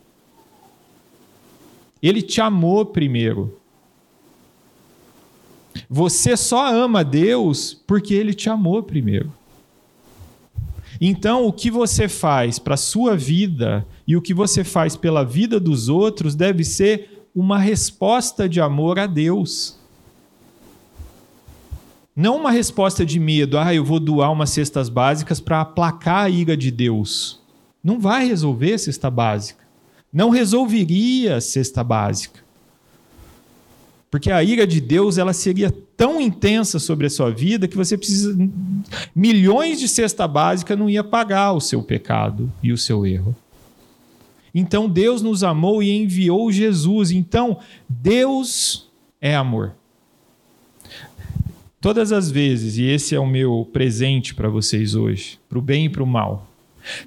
Ele 2.04 2.22
te 2.22 2.40
amou 2.40 2.86
primeiro. 2.86 3.58
Você 5.90 6.38
só 6.38 6.72
ama 6.72 7.04
Deus 7.04 7.74
porque 7.88 8.14
ele 8.14 8.36
te 8.36 8.48
amou 8.48 8.84
primeiro. 8.84 9.34
Então, 11.02 11.48
o 11.48 11.54
que 11.54 11.72
você 11.72 12.08
faz 12.08 12.60
para 12.60 12.76
a 12.76 12.78
sua 12.78 13.18
vida 13.18 13.84
e 14.06 14.16
o 14.16 14.22
que 14.22 14.36
você 14.36 14.64
faz 14.64 14.96
pela 14.96 15.24
vida 15.24 15.60
dos 15.60 15.90
outros 15.90 16.36
deve 16.36 16.64
ser 16.64 17.26
uma 17.34 17.58
resposta 17.58 18.48
de 18.48 18.62
amor 18.62 19.00
a 19.00 19.08
Deus. 19.08 19.79
Não 22.20 22.36
uma 22.36 22.52
resposta 22.52 23.06
de 23.06 23.18
medo, 23.18 23.58
ah, 23.58 23.74
eu 23.74 23.82
vou 23.82 23.98
doar 23.98 24.30
umas 24.30 24.50
cestas 24.50 24.90
básicas 24.90 25.40
para 25.40 25.62
aplacar 25.62 26.26
a 26.26 26.30
ira 26.30 26.58
de 26.58 26.70
Deus. 26.70 27.40
Não 27.82 27.98
vai 27.98 28.28
resolver 28.28 28.78
cesta 28.78 29.10
básica. 29.10 29.64
Não 30.12 30.30
resolveria 30.30 31.40
cesta 31.40 31.82
básica. 31.82 32.42
Porque 34.12 34.30
a 34.30 34.44
ira 34.44 34.68
de 34.68 34.82
Deus 34.82 35.18
ela 35.18 35.32
seria 35.32 35.74
tão 35.96 36.20
intensa 36.20 36.78
sobre 36.78 37.08
a 37.08 37.10
sua 37.10 37.32
vida 37.32 37.70
que 37.70 37.78
você 37.78 37.98
precisa 37.98 38.38
milhões 39.16 39.80
de 39.80 39.88
cesta 39.88 40.28
básica 40.28 40.76
não 40.76 40.90
ia 40.90 41.06
pagar 41.06 41.54
o 41.54 41.62
seu 41.62 41.82
pecado 41.82 42.52
e 42.62 42.74
o 42.74 42.78
seu 42.78 43.06
erro. 43.06 43.34
Então 44.54 44.90
Deus 44.90 45.22
nos 45.22 45.42
amou 45.42 45.82
e 45.82 45.90
enviou 45.90 46.52
Jesus. 46.52 47.12
Então 47.12 47.60
Deus 47.88 48.92
é 49.22 49.38
amor. 49.38 49.79
Todas 51.82 52.12
as 52.12 52.30
vezes, 52.30 52.78
e 52.78 52.84
esse 52.84 53.16
é 53.16 53.20
o 53.20 53.26
meu 53.26 53.68
presente 53.72 54.36
para 54.36 54.50
vocês 54.50 54.96
hoje, 54.96 55.40
para 55.48 55.58
o 55.58 55.62
bem 55.62 55.86
e 55.86 55.90
para 55.90 56.04
o 56.04 56.08
mal. 56.08 56.50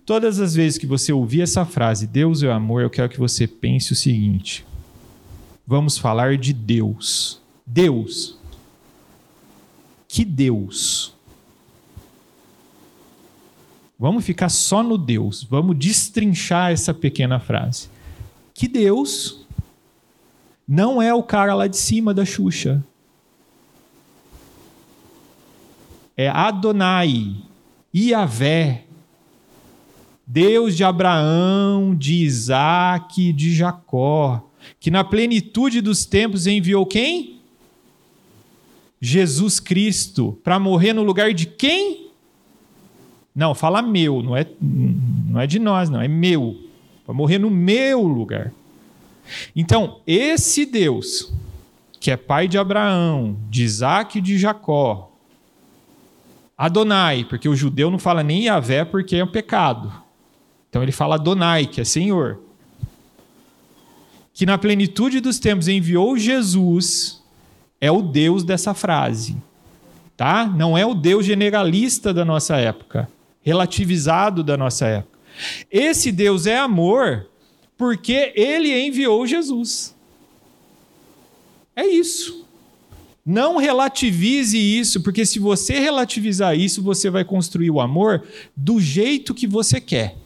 Todas 0.07 0.41
as 0.41 0.55
vezes 0.55 0.79
que 0.79 0.87
você 0.87 1.13
ouvir 1.13 1.43
essa 1.43 1.67
frase, 1.67 2.07
Deus 2.07 2.43
é 2.43 2.51
amor, 2.51 2.83
eu 2.83 2.91
quero 2.91 3.09
que 3.11 3.19
você 3.19 3.47
pense 3.47 3.93
o 3.93 3.97
seguinte: 3.97 4.65
vamos 5.67 5.99
falar 5.99 6.39
de 6.39 6.55
Deus. 6.55 7.41
Deus. 7.67 8.39
Que 10.09 10.25
Deus? 10.25 11.15
Vamos 13.99 14.25
ficar 14.25 14.49
só 14.49 14.83
no 14.83 14.97
Deus. 14.97 15.45
Vamos 15.45 15.79
destrinchar 15.79 16.73
essa 16.73 16.93
pequena 16.93 17.39
frase. 17.39 17.89
Que 18.55 18.67
Deus 18.67 19.47
não 20.67 21.01
é 21.01 21.13
o 21.13 21.23
cara 21.23 21.55
lá 21.55 21.67
de 21.67 21.77
cima 21.77 22.13
da 22.13 22.25
Xuxa. 22.25 22.83
É 26.17 26.29
Adonai, 26.29 27.37
Iavé, 27.95 28.85
Deus 30.27 30.77
de 30.77 30.85
Abraão, 30.85 31.95
de 31.95 32.23
Isaac, 32.23 33.33
de 33.33 33.55
Jacó 33.55 34.49
que 34.79 34.91
na 34.91 35.05
plenitude 35.05 35.81
dos 35.81 36.05
tempos 36.05 36.47
enviou 36.47 36.85
quem? 36.87 37.41
Jesus 39.01 39.59
Cristo, 39.59 40.39
para 40.45 40.59
morrer 40.59 40.93
no 40.93 41.03
lugar 41.03 41.33
de 41.35 41.47
quem? 41.47 42.11
Não, 43.35 43.55
fala 43.55 43.83
meu, 43.83 44.23
não 44.23 44.37
é, 44.37 44.47
não 44.61 45.41
é 45.41 45.47
de 45.47 45.59
nós, 45.59 45.89
não, 45.89 46.01
é 46.01 46.07
meu. 46.07 46.57
Para 47.05 47.15
morrer 47.15 47.39
no 47.39 47.51
meu 47.51 48.03
lugar. 48.03 48.53
Então, 49.57 50.01
esse 50.07 50.67
Deus, 50.67 51.33
que 51.99 52.11
é 52.11 52.17
pai 52.17 52.47
de 52.47 52.59
Abraão, 52.59 53.37
de 53.49 53.65
Isaac 53.65 54.19
e 54.19 54.21
de 54.21 54.39
Jacó, 54.39 55.12
Adonai, 56.65 57.25
porque 57.25 57.49
o 57.49 57.57
judeu 57.57 57.91
não 57.91 57.99
fala 57.99 58.23
nem 58.23 58.45
Yahvé 58.45 58.85
porque 58.85 59.17
é 59.17 59.25
um 59.25 59.31
pecado. 59.31 59.93
Então 60.69 60.83
ele 60.83 60.93
fala 60.93 61.17
Adonai, 61.17 61.67
que 61.67 61.81
é 61.81 61.85
Senhor 61.85 62.39
que 64.33 64.47
na 64.47 64.57
plenitude 64.57 65.21
dos 65.21 65.39
tempos 65.39 65.69
enviou 65.69 66.17
Jesus, 66.17 67.23
é 67.81 67.91
o 67.91 68.01
Deus 68.01 68.43
dessa 68.43 68.73
frase. 68.73 69.37
Tá? 70.17 70.47
Não 70.47 70.77
é 70.77 70.87
o 70.87 70.95
Deus 70.95 71.27
generalista 71.27 72.15
da 72.15 72.25
nossa 72.25 72.57
época, 72.57 73.09
relativizado 73.43 74.43
da 74.43 74.57
nossa 74.57 74.87
época. 74.87 75.19
Esse 75.71 76.13
Deus 76.13 76.47
é 76.47 76.59
amor 76.59 77.29
porque 77.77 78.33
ele 78.35 78.87
enviou 78.87 79.27
Jesus. 79.27 79.95
É 81.75 81.87
isso. 81.87 82.42
Não 83.25 83.57
relativize 83.57 84.59
isso, 84.59 85.01
porque 85.01 85.25
se 85.25 85.39
você 85.39 85.79
relativizar 85.79 86.59
isso, 86.59 86.83
você 86.83 87.09
vai 87.09 87.25
construir 87.25 87.71
o 87.71 87.81
amor 87.81 88.25
do 88.57 88.81
jeito 88.81 89.33
que 89.33 89.47
você 89.47 89.81
quer. 89.81 90.17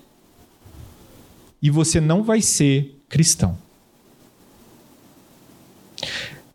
E 1.60 1.68
você 1.68 2.00
não 2.00 2.22
vai 2.22 2.40
ser 2.40 2.98
cristão. 3.08 3.58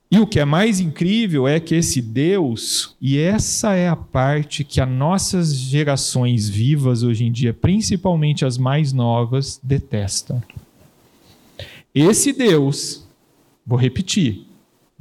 E 0.09 0.19
o 0.19 0.27
que 0.27 0.39
é 0.39 0.45
mais 0.45 0.81
incrível 0.81 1.47
é 1.47 1.57
que 1.57 1.73
esse 1.73 2.01
Deus, 2.01 2.97
e 2.99 3.17
essa 3.17 3.75
é 3.75 3.87
a 3.87 3.95
parte 3.95 4.63
que 4.63 4.81
as 4.81 4.89
nossas 4.89 5.55
gerações 5.55 6.49
vivas 6.49 7.01
hoje 7.01 7.23
em 7.23 7.31
dia, 7.31 7.53
principalmente 7.53 8.43
as 8.43 8.57
mais 8.57 8.91
novas, 8.91 9.57
detestam. 9.63 10.43
Esse 11.95 12.33
Deus, 12.33 13.07
vou 13.65 13.79
repetir, 13.79 14.45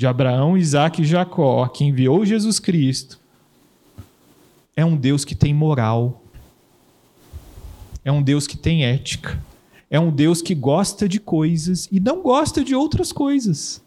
de 0.01 0.07
Abraão, 0.07 0.57
Isaac 0.57 1.03
e 1.03 1.05
Jacó, 1.05 1.69
que 1.69 1.85
enviou 1.85 2.25
Jesus 2.25 2.59
Cristo, 2.59 3.21
é 4.75 4.83
um 4.83 4.97
Deus 4.97 5.27
que 5.27 5.35
tem 5.35 5.53
moral, 5.53 6.23
é 8.03 8.11
um 8.11 8.23
Deus 8.23 8.47
que 8.47 8.57
tem 8.57 8.83
ética, 8.83 9.39
é 9.91 10.01
um 10.01 10.11
Deus 10.11 10.41
que 10.41 10.55
gosta 10.55 11.07
de 11.07 11.21
coisas 11.21 11.87
e 11.93 12.01
não 12.01 12.23
gosta 12.23 12.65
de 12.65 12.75
outras 12.75 13.13
coisas. 13.13 13.83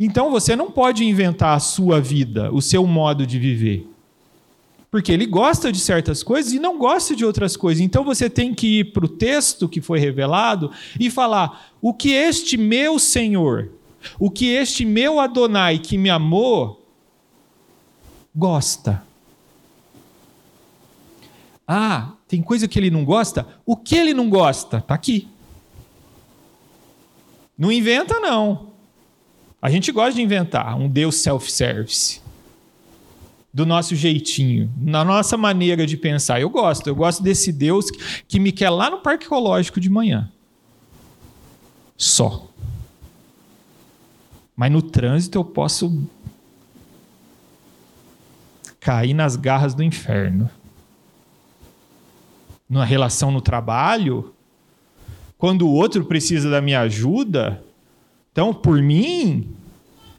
Então 0.00 0.32
você 0.32 0.56
não 0.56 0.68
pode 0.68 1.04
inventar 1.04 1.56
a 1.56 1.60
sua 1.60 2.00
vida, 2.00 2.52
o 2.52 2.60
seu 2.60 2.84
modo 2.88 3.24
de 3.24 3.38
viver. 3.38 3.88
Porque 4.90 5.12
ele 5.12 5.26
gosta 5.26 5.70
de 5.70 5.78
certas 5.78 6.24
coisas 6.24 6.52
e 6.52 6.58
não 6.58 6.76
gosta 6.76 7.14
de 7.14 7.24
outras 7.24 7.56
coisas. 7.56 7.80
Então 7.80 8.02
você 8.02 8.28
tem 8.28 8.52
que 8.52 8.80
ir 8.80 8.92
para 8.92 9.04
o 9.04 9.08
texto 9.08 9.68
que 9.68 9.80
foi 9.80 10.00
revelado 10.00 10.72
e 10.98 11.08
falar: 11.08 11.70
o 11.80 11.94
que 11.94 12.10
este 12.10 12.56
meu 12.56 12.98
Senhor, 12.98 13.75
o 14.18 14.30
que 14.30 14.46
este 14.46 14.84
meu 14.84 15.20
Adonai 15.20 15.78
que 15.78 15.96
me 15.98 16.10
amou 16.10 16.84
gosta. 18.34 19.02
Ah, 21.66 22.12
tem 22.28 22.42
coisa 22.42 22.68
que 22.68 22.78
ele 22.78 22.90
não 22.90 23.04
gosta? 23.04 23.46
O 23.64 23.76
que 23.76 23.96
ele 23.96 24.14
não 24.14 24.28
gosta? 24.28 24.78
Está 24.78 24.94
aqui. 24.94 25.28
Não 27.58 27.72
inventa, 27.72 28.20
não. 28.20 28.72
A 29.60 29.70
gente 29.70 29.90
gosta 29.90 30.14
de 30.14 30.22
inventar 30.22 30.78
um 30.78 30.88
Deus 30.88 31.16
self-service. 31.16 32.20
Do 33.52 33.64
nosso 33.64 33.96
jeitinho, 33.96 34.70
na 34.76 35.02
nossa 35.02 35.34
maneira 35.36 35.86
de 35.86 35.96
pensar. 35.96 36.40
Eu 36.40 36.50
gosto, 36.50 36.88
eu 36.88 36.94
gosto 36.94 37.22
desse 37.22 37.50
Deus 37.50 37.86
que 38.28 38.38
me 38.38 38.52
quer 38.52 38.68
lá 38.68 38.90
no 38.90 38.98
Parque 38.98 39.24
Ecológico 39.24 39.80
de 39.80 39.88
manhã. 39.88 40.30
Só. 41.96 42.45
Mas 44.56 44.72
no 44.72 44.80
trânsito 44.80 45.38
eu 45.38 45.44
posso 45.44 46.02
cair 48.80 49.12
nas 49.12 49.36
garras 49.36 49.74
do 49.74 49.82
inferno. 49.82 50.48
Numa 52.68 52.84
relação 52.84 53.30
no 53.30 53.40
trabalho, 53.40 54.34
quando 55.36 55.68
o 55.68 55.72
outro 55.72 56.04
precisa 56.06 56.48
da 56.50 56.60
minha 56.60 56.80
ajuda, 56.80 57.62
então, 58.32 58.52
por 58.52 58.82
mim, 58.82 59.48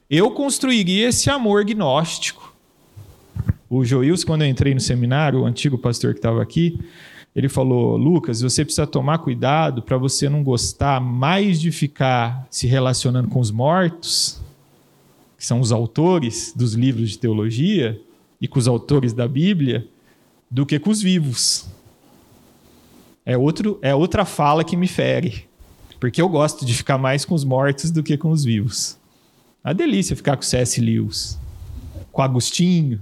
eu 0.10 0.32
construiria 0.32 1.10
esse 1.10 1.30
amor 1.30 1.64
gnóstico. 1.64 2.52
O 3.70 3.84
Joils, 3.84 4.24
quando 4.24 4.44
eu 4.44 4.48
entrei 4.48 4.74
no 4.74 4.80
seminário, 4.80 5.42
o 5.42 5.46
antigo 5.46 5.78
pastor 5.78 6.14
que 6.14 6.20
estava 6.20 6.42
aqui, 6.42 6.80
ele 7.38 7.48
falou: 7.48 7.96
Lucas, 7.96 8.42
você 8.42 8.66
precisa 8.66 8.88
tomar 8.88 9.20
cuidado 9.20 9.84
para 9.84 9.96
você 9.96 10.28
não 10.28 10.44
gostar 10.44 11.00
mais 11.00 11.62
de 11.62 11.72
ficar 11.72 12.48
se 12.50 12.66
relacionando 12.66 13.30
com 13.30 13.40
os 13.40 13.52
mortos, 13.52 14.42
que 15.38 15.46
são 15.46 15.60
os 15.60 15.72
autores 15.72 16.52
dos 16.56 16.74
livros 16.74 17.12
de 17.12 17.20
teologia, 17.20 18.02
e 18.42 18.48
com 18.48 18.58
os 18.58 18.68
autores 18.68 19.14
da 19.14 19.28
Bíblia, 19.28 19.88
do 20.50 20.66
que 20.66 20.80
com 20.80 20.90
os 20.90 21.00
vivos. 21.00 21.68
É, 23.24 23.38
outro, 23.38 23.78
é 23.84 23.94
outra 23.94 24.26
fala 24.26 24.64
que 24.64 24.76
me 24.76 24.88
fere, 24.88 25.46
porque 26.00 26.20
eu 26.20 26.28
gosto 26.28 26.66
de 26.66 26.74
ficar 26.74 26.98
mais 26.98 27.24
com 27.24 27.36
os 27.36 27.44
mortos 27.44 27.92
do 27.92 28.02
que 28.02 28.18
com 28.18 28.32
os 28.32 28.44
vivos. 28.44 28.98
A 29.64 29.74
delícia 29.74 30.16
ficar 30.16 30.38
com 30.38 30.42
C.S. 30.42 30.82
Lewis, 30.82 31.38
com 32.12 32.24
Agostinho, 32.24 33.00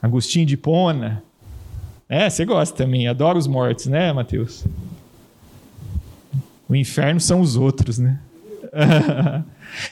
Agostinho 0.00 0.46
de 0.46 0.56
Pona, 0.56 1.24
é, 2.08 2.30
você 2.30 2.44
gosta 2.44 2.76
também, 2.76 3.08
adora 3.08 3.36
os 3.36 3.48
mortos, 3.48 3.86
né, 3.86 4.12
Mateus? 4.12 4.64
O 6.68 6.74
inferno 6.74 7.20
são 7.20 7.40
os 7.40 7.56
outros, 7.56 7.98
né? 7.98 8.20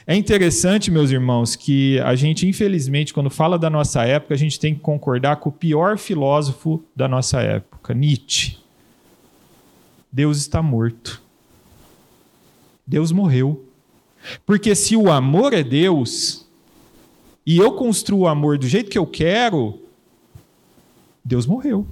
é 0.07 0.15
interessante, 0.15 0.89
meus 0.89 1.11
irmãos, 1.11 1.57
que 1.57 1.99
a 1.99 2.15
gente, 2.15 2.47
infelizmente, 2.47 3.13
quando 3.13 3.29
fala 3.29 3.59
da 3.59 3.69
nossa 3.69 4.03
época, 4.03 4.33
a 4.33 4.37
gente 4.37 4.57
tem 4.57 4.73
que 4.73 4.79
concordar 4.79 5.37
com 5.37 5.49
o 5.49 5.51
pior 5.51 5.97
filósofo 5.97 6.81
da 6.95 7.07
nossa 7.07 7.41
época, 7.41 7.93
Nietzsche. 7.93 8.59
Deus 10.09 10.37
está 10.37 10.61
morto. 10.61 11.21
Deus 12.87 13.11
morreu. 13.11 13.65
Porque 14.45 14.73
se 14.73 14.95
o 14.95 15.11
amor 15.11 15.51
é 15.51 15.63
Deus, 15.63 16.47
e 17.45 17.57
eu 17.57 17.73
construo 17.73 18.21
o 18.21 18.27
amor 18.27 18.57
do 18.57 18.67
jeito 18.67 18.89
que 18.89 18.97
eu 18.97 19.05
quero, 19.05 19.81
Deus 21.23 21.45
morreu 21.45 21.85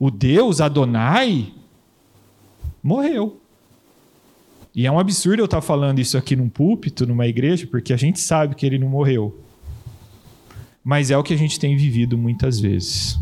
o 0.00 0.10
Deus 0.10 0.62
Adonai 0.62 1.52
morreu. 2.82 3.38
E 4.74 4.86
é 4.86 4.90
um 4.90 4.98
absurdo 4.98 5.40
eu 5.40 5.44
estar 5.44 5.60
falando 5.60 5.98
isso 5.98 6.16
aqui 6.16 6.34
num 6.34 6.48
púlpito, 6.48 7.06
numa 7.06 7.26
igreja, 7.26 7.66
porque 7.66 7.92
a 7.92 7.98
gente 7.98 8.18
sabe 8.18 8.54
que 8.54 8.64
ele 8.64 8.78
não 8.78 8.88
morreu. 8.88 9.38
Mas 10.82 11.10
é 11.10 11.18
o 11.18 11.22
que 11.22 11.34
a 11.34 11.36
gente 11.36 11.60
tem 11.60 11.76
vivido 11.76 12.16
muitas 12.16 12.58
vezes 12.58 13.18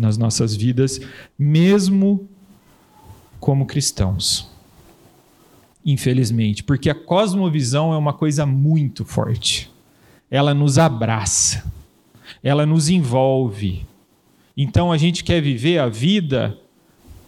nas 0.00 0.16
nossas 0.16 0.56
vidas, 0.56 0.98
mesmo 1.38 2.26
como 3.38 3.66
cristãos. 3.66 4.50
Infelizmente, 5.84 6.64
porque 6.64 6.88
a 6.88 6.94
cosmovisão 6.94 7.92
é 7.92 7.98
uma 7.98 8.14
coisa 8.14 8.46
muito 8.46 9.04
forte. 9.04 9.70
Ela 10.30 10.54
nos 10.54 10.78
abraça, 10.78 11.70
ela 12.42 12.64
nos 12.64 12.88
envolve, 12.88 13.86
então 14.56 14.90
a 14.90 14.96
gente 14.96 15.22
quer 15.22 15.42
viver 15.42 15.78
a 15.78 15.88
vida 15.88 16.58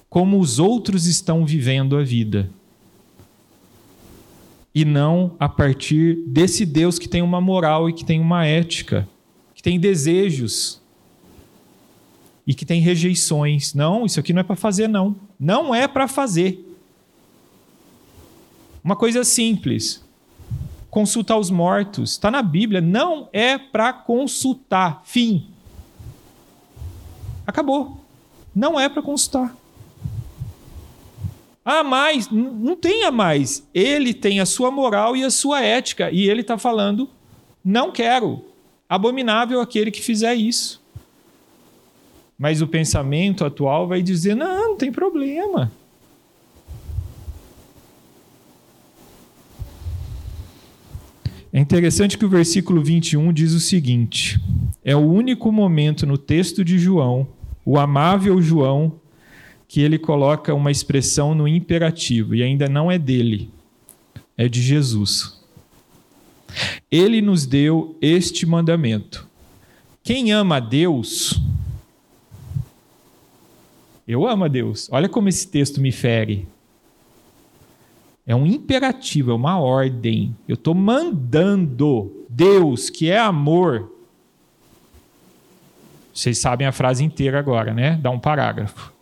como 0.09 0.41
os 0.41 0.59
outros 0.59 1.07
estão 1.07 1.45
vivendo 1.45 1.97
a 1.97 2.03
vida. 2.03 2.49
E 4.75 4.85
não 4.85 5.35
a 5.39 5.49
partir 5.49 6.17
desse 6.27 6.65
Deus 6.65 6.99
que 6.99 7.09
tem 7.09 7.21
uma 7.21 7.41
moral 7.41 7.91
e 7.91 7.93
que 7.93 8.05
tem 8.05 8.21
uma 8.21 8.47
ética, 8.47 9.09
que 9.55 9.63
tem 9.63 9.79
desejos 9.79 10.81
e 12.47 12.55
que 12.55 12.65
tem 12.65 12.81
rejeições. 12.81 13.75
Não, 13.75 14.07
isso 14.07 14.19
aqui 14.19 14.33
não 14.33 14.41
é 14.41 14.45
para 14.45 14.57
fazer, 14.57 14.89
não. 14.89 15.15
Não 15.39 15.75
é 15.75 15.87
para 15.87 16.09
fazer. 16.09 16.65
Uma 18.83 18.97
coisa 18.97 19.23
simples. 19.23 20.03
Consultar 20.89 21.37
os 21.37 21.51
mortos. 21.51 22.13
Está 22.13 22.31
na 22.31 22.41
Bíblia. 22.41 22.81
Não 22.81 23.29
é 23.35 23.59
para 23.59 23.93
consultar. 23.93 25.03
Fim. 25.05 25.47
Acabou. 27.49 27.99
Não 28.55 28.79
é 28.79 28.91
para 28.91 29.01
consultar. 29.01 29.57
Ah, 31.65 31.83
mais, 31.83 32.31
não 32.31 32.77
tenha 32.77 33.11
mais. 33.11 33.67
Ele 33.73 34.13
tem 34.13 34.39
a 34.39 34.45
sua 34.45 34.71
moral 34.71 35.17
e 35.17 35.25
a 35.25 35.31
sua 35.31 35.63
ética. 35.63 36.11
E 36.11 36.29
ele 36.29 36.43
está 36.43 36.59
falando: 36.59 37.09
não 37.65 37.91
quero. 37.91 38.45
Abominável 38.87 39.63
aquele 39.63 39.91
que 39.91 40.03
fizer 40.03 40.35
isso. 40.35 40.79
Mas 42.39 42.61
o 42.61 42.67
pensamento 42.67 43.47
atual 43.47 43.89
vai 43.89 44.03
dizer: 44.03 44.35
não, 44.35 44.69
não 44.69 44.77
tem 44.77 44.93
problema. 44.93 45.73
É 51.51 51.59
interessante 51.59 52.19
que 52.19 52.27
o 52.27 52.29
versículo 52.29 52.83
21 52.83 53.33
diz 53.33 53.55
o 53.55 53.61
seguinte: 53.61 54.39
é 54.85 54.95
o 54.95 55.01
único 55.01 55.51
momento 55.51 56.07
no 56.07 56.19
texto 56.19 56.63
de 56.63 56.79
João 56.79 57.27
o 57.69 57.79
amável 57.79 58.41
João, 58.41 58.99
que 59.69 59.83
ele 59.83 59.99
coloca 59.99 60.55
uma 60.55 60.71
expressão 60.71 61.35
no 61.35 61.47
imperativo, 61.47 62.35
e 62.35 62.43
ainda 62.43 62.67
não 62.67 62.91
é 62.91 62.99
dele, 62.99 63.51
é 64.39 64.49
de 64.49 64.63
Jesus. 64.63 65.39
Ele 66.91 67.21
nos 67.21 67.45
deu 67.45 67.95
este 68.01 68.47
mandamento. 68.47 69.29
Quem 70.03 70.33
ama 70.33 70.57
a 70.57 70.61
Deus, 70.61 71.39
eu 74.07 74.27
amo 74.27 74.45
a 74.47 74.49
Deus. 74.49 74.89
Olha 74.91 75.07
como 75.07 75.29
esse 75.29 75.47
texto 75.47 75.79
me 75.79 75.93
fere. 75.93 76.49
É 78.27 78.35
um 78.35 78.47
imperativo, 78.47 79.31
é 79.31 79.35
uma 79.35 79.61
ordem. 79.61 80.35
Eu 80.49 80.55
estou 80.55 80.75
mandando 80.75 82.25
Deus, 82.31 82.89
que 82.89 83.11
é 83.11 83.19
amor, 83.19 83.93
vocês 86.19 86.39
sabem 86.39 86.67
a 86.67 86.73
frase 86.73 87.05
inteira 87.05 87.39
agora, 87.39 87.73
né? 87.73 87.97
Dá 88.03 88.11
um 88.11 88.19
parágrafo. 88.19 88.93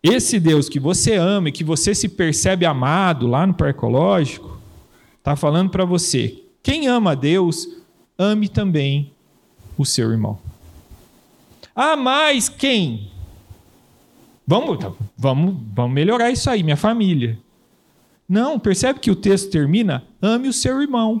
esse 0.00 0.38
Deus 0.38 0.68
que 0.68 0.78
você 0.78 1.16
ama 1.16 1.48
e 1.48 1.52
que 1.52 1.64
você 1.64 1.92
se 1.92 2.08
percebe 2.08 2.64
amado 2.64 3.26
lá 3.26 3.44
no 3.44 3.52
parque 3.52 3.76
ecológico, 3.76 4.60
está 5.18 5.34
falando 5.34 5.70
para 5.70 5.84
você: 5.84 6.40
quem 6.62 6.86
ama 6.86 7.12
a 7.12 7.14
Deus, 7.16 7.66
ame 8.16 8.48
também 8.48 9.12
o 9.76 9.84
seu 9.84 10.12
irmão. 10.12 10.38
Ah, 11.74 11.96
mas 11.96 12.48
quem? 12.48 13.10
Vamos, 14.46 14.78
vamos, 15.16 15.56
vamos 15.74 15.94
melhorar 15.94 16.30
isso 16.30 16.48
aí, 16.48 16.62
minha 16.62 16.76
família. 16.76 17.36
Não, 18.28 18.56
percebe 18.56 19.00
que 19.00 19.10
o 19.10 19.16
texto 19.16 19.50
termina? 19.50 20.04
Ame 20.22 20.46
o 20.46 20.52
seu 20.52 20.80
irmão. 20.80 21.20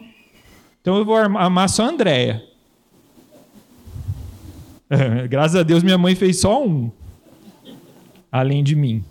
Então 0.80 0.96
eu 0.96 1.04
vou 1.04 1.16
amar 1.16 1.68
só 1.68 1.84
a 1.84 1.88
Andréia. 1.88 2.47
Graças 5.28 5.56
a 5.56 5.62
Deus 5.62 5.82
minha 5.82 5.98
mãe 5.98 6.14
fez 6.14 6.40
só 6.40 6.64
um, 6.64 6.90
além 8.30 8.62
de 8.62 8.74
mim. 8.74 9.04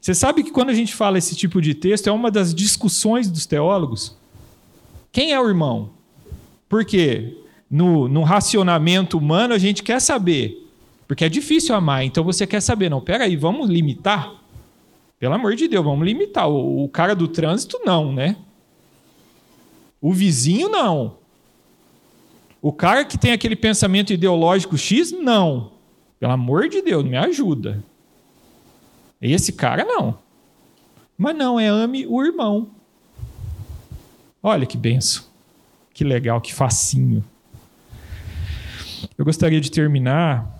Você 0.00 0.14
sabe 0.14 0.42
que 0.42 0.50
quando 0.50 0.70
a 0.70 0.74
gente 0.74 0.94
fala 0.94 1.16
esse 1.16 1.34
tipo 1.34 1.62
de 1.62 1.74
texto, 1.74 2.08
é 2.08 2.12
uma 2.12 2.30
das 2.30 2.54
discussões 2.54 3.30
dos 3.30 3.46
teólogos. 3.46 4.16
Quem 5.10 5.32
é 5.32 5.40
o 5.40 5.48
irmão? 5.48 5.90
Por 6.68 6.84
quê? 6.84 7.38
No, 7.70 8.06
no 8.08 8.22
racionamento 8.22 9.16
humano 9.16 9.54
a 9.54 9.58
gente 9.58 9.82
quer 9.82 10.00
saber. 10.00 10.68
Porque 11.06 11.24
é 11.24 11.28
difícil 11.28 11.74
amar, 11.74 12.04
então 12.04 12.24
você 12.24 12.46
quer 12.46 12.60
saber. 12.60 12.90
Não, 12.90 13.00
peraí, 13.00 13.36
vamos 13.36 13.68
limitar? 13.68 14.34
Pelo 15.18 15.34
amor 15.34 15.54
de 15.54 15.68
Deus, 15.68 15.84
vamos 15.84 16.04
limitar. 16.04 16.48
O, 16.50 16.84
o 16.84 16.88
cara 16.88 17.14
do 17.14 17.28
trânsito, 17.28 17.80
não, 17.84 18.12
né? 18.12 18.36
O 20.00 20.12
vizinho, 20.12 20.68
não. 20.68 21.16
O 22.64 22.72
cara 22.72 23.04
que 23.04 23.18
tem 23.18 23.30
aquele 23.30 23.54
pensamento 23.54 24.10
ideológico 24.10 24.78
X, 24.78 25.12
não. 25.12 25.72
Pelo 26.18 26.32
amor 26.32 26.66
de 26.66 26.80
Deus, 26.80 27.04
me 27.04 27.14
ajuda. 27.14 27.84
Esse 29.20 29.52
cara, 29.52 29.84
não. 29.84 30.16
Mas 31.14 31.36
não, 31.36 31.60
é 31.60 31.68
ame 31.68 32.06
o 32.06 32.24
irmão. 32.24 32.70
Olha 34.42 34.64
que 34.64 34.78
benção. 34.78 35.24
Que 35.92 36.04
legal, 36.04 36.40
que 36.40 36.54
facinho. 36.54 37.22
Eu 39.18 39.26
gostaria 39.26 39.60
de 39.60 39.70
terminar 39.70 40.58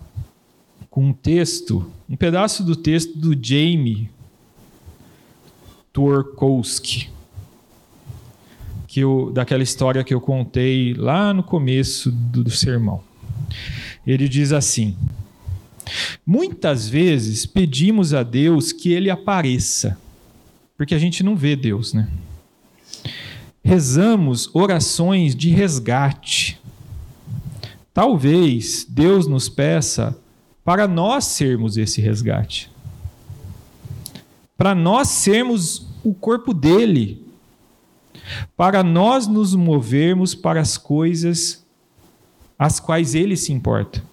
com 0.91 1.05
um 1.05 1.11
texto, 1.11 1.91
um 2.07 2.15
pedaço 2.15 2.63
do 2.63 2.75
texto 2.75 3.17
do 3.17 3.33
Jamie 3.33 4.11
Tworkowski 5.91 7.14
que 8.95 9.01
eu, 9.01 9.29
daquela 9.33 9.61
história 9.61 10.05
que 10.05 10.13
eu 10.13 10.21
contei 10.21 10.93
lá 10.93 11.33
no 11.33 11.43
começo 11.43 12.09
do, 12.09 12.45
do 12.45 12.49
sermão. 12.49 13.03
Ele 14.07 14.29
diz 14.29 14.53
assim: 14.53 14.95
Muitas 16.25 16.87
vezes 16.87 17.45
pedimos 17.45 18.13
a 18.13 18.23
Deus 18.23 18.71
que 18.71 18.93
ele 18.93 19.09
apareça, 19.09 19.97
porque 20.77 20.95
a 20.95 20.97
gente 20.97 21.23
não 21.23 21.35
vê 21.35 21.57
Deus, 21.57 21.93
né? 21.93 22.07
Rezamos 23.61 24.49
orações 24.53 25.35
de 25.35 25.49
resgate. 25.49 26.57
Talvez 27.93 28.87
Deus 28.87 29.27
nos 29.27 29.49
peça 29.49 30.17
para 30.63 30.87
nós 30.87 31.25
sermos 31.25 31.75
esse 31.75 31.99
resgate. 31.99 32.71
Para 34.57 34.73
nós 34.73 35.09
sermos 35.09 35.85
o 36.01 36.13
corpo 36.13 36.53
dele, 36.53 37.24
para 38.55 38.83
nós 38.83 39.27
nos 39.27 39.53
movermos 39.55 40.33
para 40.33 40.59
as 40.59 40.77
coisas 40.77 41.65
às 42.57 42.79
quais 42.79 43.15
ele 43.15 43.35
se 43.35 43.51
importa. 43.51 44.03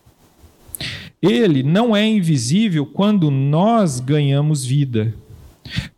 Ele 1.20 1.62
não 1.62 1.94
é 1.94 2.04
invisível 2.06 2.84
quando 2.84 3.30
nós 3.30 4.00
ganhamos 4.00 4.64
vida. 4.64 5.14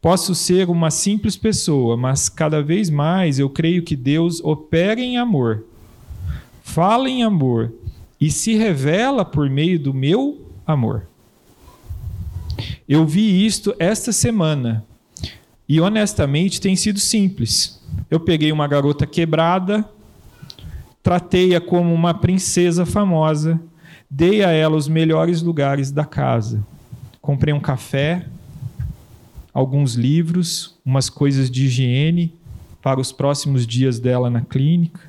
Posso 0.00 0.34
ser 0.34 0.68
uma 0.68 0.90
simples 0.90 1.36
pessoa, 1.36 1.96
mas 1.96 2.28
cada 2.28 2.62
vez 2.62 2.90
mais 2.90 3.38
eu 3.38 3.48
creio 3.48 3.82
que 3.82 3.96
Deus 3.96 4.42
opera 4.44 5.00
em 5.00 5.16
amor, 5.16 5.64
fala 6.62 7.08
em 7.08 7.22
amor 7.22 7.72
e 8.20 8.30
se 8.30 8.54
revela 8.54 9.24
por 9.24 9.48
meio 9.48 9.78
do 9.78 9.94
meu 9.94 10.46
amor. 10.66 11.06
Eu 12.86 13.06
vi 13.06 13.44
isto 13.46 13.74
esta 13.78 14.12
semana 14.12 14.84
e 15.68 15.80
honestamente 15.80 16.60
tem 16.60 16.76
sido 16.76 16.98
simples. 16.98 17.80
Eu 18.10 18.20
peguei 18.20 18.52
uma 18.52 18.68
garota 18.68 19.06
quebrada, 19.06 19.88
tratei-a 21.02 21.60
como 21.60 21.92
uma 21.92 22.14
princesa 22.14 22.84
famosa, 22.84 23.60
dei 24.10 24.44
a 24.44 24.50
ela 24.50 24.76
os 24.76 24.88
melhores 24.88 25.42
lugares 25.42 25.90
da 25.90 26.04
casa. 26.04 26.64
Comprei 27.20 27.54
um 27.54 27.60
café, 27.60 28.26
alguns 29.52 29.94
livros, 29.94 30.76
umas 30.84 31.08
coisas 31.08 31.50
de 31.50 31.66
higiene 31.66 32.34
para 32.82 33.00
os 33.00 33.12
próximos 33.12 33.66
dias 33.66 33.98
dela 33.98 34.28
na 34.28 34.42
clínica. 34.42 35.00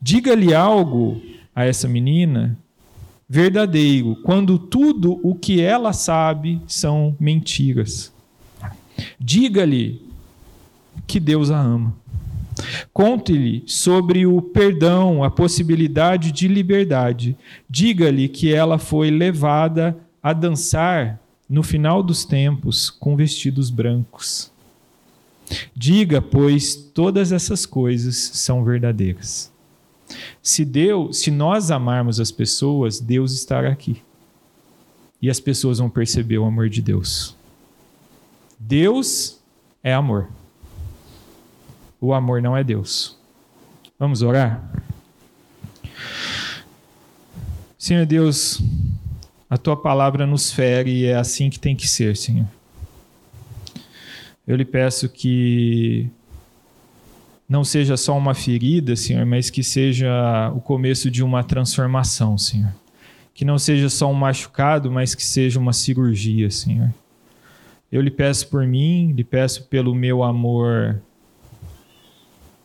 Diga-lhe 0.00 0.54
algo 0.54 1.20
a 1.54 1.64
essa 1.64 1.88
menina 1.88 2.58
verdadeiro, 3.32 4.14
quando 4.16 4.58
tudo 4.58 5.18
o 5.22 5.34
que 5.34 5.58
ela 5.58 5.94
sabe 5.94 6.60
são 6.66 7.16
mentiras. 7.18 8.12
Diga-lhe 9.18 10.02
que 11.06 11.18
Deus 11.18 11.50
a 11.50 11.58
ama. 11.58 11.94
Conte-lhe 12.92 13.62
sobre 13.66 14.26
o 14.26 14.42
perdão, 14.42 15.24
a 15.24 15.30
possibilidade 15.30 16.30
de 16.30 16.46
liberdade. 16.46 17.34
Diga-lhe 17.70 18.28
que 18.28 18.52
ela 18.52 18.76
foi 18.76 19.10
levada 19.10 19.96
a 20.22 20.34
dançar 20.34 21.18
no 21.48 21.62
final 21.62 22.02
dos 22.02 22.26
tempos 22.26 22.90
com 22.90 23.16
vestidos 23.16 23.70
brancos. 23.70 24.52
Diga, 25.74 26.20
pois, 26.20 26.74
todas 26.74 27.32
essas 27.32 27.64
coisas 27.64 28.14
são 28.14 28.62
verdadeiras. 28.62 29.51
Se 30.42 30.64
Deus, 30.64 31.18
se 31.18 31.30
nós 31.30 31.70
amarmos 31.70 32.20
as 32.20 32.30
pessoas, 32.30 33.00
Deus 33.00 33.32
estará 33.32 33.70
aqui. 33.70 34.02
E 35.20 35.30
as 35.30 35.38
pessoas 35.38 35.78
vão 35.78 35.88
perceber 35.88 36.38
o 36.38 36.44
amor 36.44 36.68
de 36.68 36.82
Deus. 36.82 37.36
Deus 38.58 39.38
é 39.82 39.92
amor. 39.92 40.28
O 42.00 42.12
amor 42.12 42.42
não 42.42 42.56
é 42.56 42.64
Deus. 42.64 43.16
Vamos 43.98 44.22
orar? 44.22 44.68
Senhor 47.78 48.06
Deus, 48.06 48.60
a 49.50 49.56
tua 49.56 49.76
palavra 49.76 50.26
nos 50.26 50.52
fere 50.52 50.90
e 50.90 51.06
é 51.06 51.16
assim 51.16 51.50
que 51.50 51.58
tem 51.58 51.76
que 51.76 51.86
ser, 51.86 52.16
Senhor. 52.16 52.46
Eu 54.46 54.56
lhe 54.56 54.64
peço 54.64 55.08
que 55.08 56.10
não 57.52 57.64
seja 57.64 57.98
só 57.98 58.16
uma 58.16 58.32
ferida, 58.32 58.96
Senhor, 58.96 59.26
mas 59.26 59.50
que 59.50 59.62
seja 59.62 60.50
o 60.56 60.60
começo 60.60 61.10
de 61.10 61.22
uma 61.22 61.44
transformação, 61.44 62.38
Senhor. 62.38 62.72
Que 63.34 63.44
não 63.44 63.58
seja 63.58 63.90
só 63.90 64.10
um 64.10 64.14
machucado, 64.14 64.90
mas 64.90 65.14
que 65.14 65.22
seja 65.22 65.60
uma 65.60 65.74
cirurgia, 65.74 66.50
Senhor. 66.50 66.90
Eu 67.90 68.00
lhe 68.00 68.10
peço 68.10 68.48
por 68.48 68.66
mim, 68.66 69.12
lhe 69.12 69.22
peço 69.22 69.64
pelo 69.64 69.94
meu 69.94 70.22
amor 70.22 71.02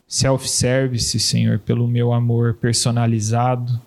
self-service, 0.06 1.20
Senhor, 1.20 1.58
pelo 1.58 1.86
meu 1.86 2.14
amor 2.14 2.54
personalizado. 2.54 3.78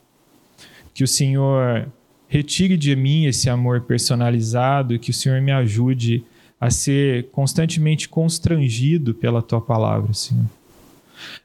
Que 0.93 1.04
o 1.04 1.08
Senhor 1.08 1.89
retire 2.28 2.78
de 2.78 2.95
mim 2.95 3.26
esse 3.26 3.49
amor 3.49 3.82
personalizado 3.82 4.93
e 4.93 4.99
que 4.99 5.10
o 5.10 5.14
Senhor 5.16 5.41
me 5.41 5.52
ajude 5.52 6.24
a 6.60 6.70
ser 6.70 7.28
constantemente 7.32 8.08
constrangido 8.08 9.16
pela 9.16 9.41
tua 9.41 9.60
palavra, 9.60 10.14
Senhor. 10.14 10.45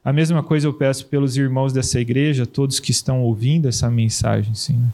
A 0.03 0.13
mesma 0.13 0.41
coisa 0.43 0.67
eu 0.67 0.73
peço 0.73 1.05
pelos 1.07 1.37
irmãos 1.37 1.73
dessa 1.73 1.99
igreja, 1.99 2.45
todos 2.45 2.79
que 2.79 2.91
estão 2.91 3.21
ouvindo 3.21 3.67
essa 3.67 3.89
mensagem, 3.89 4.53
Senhor. 4.53 4.93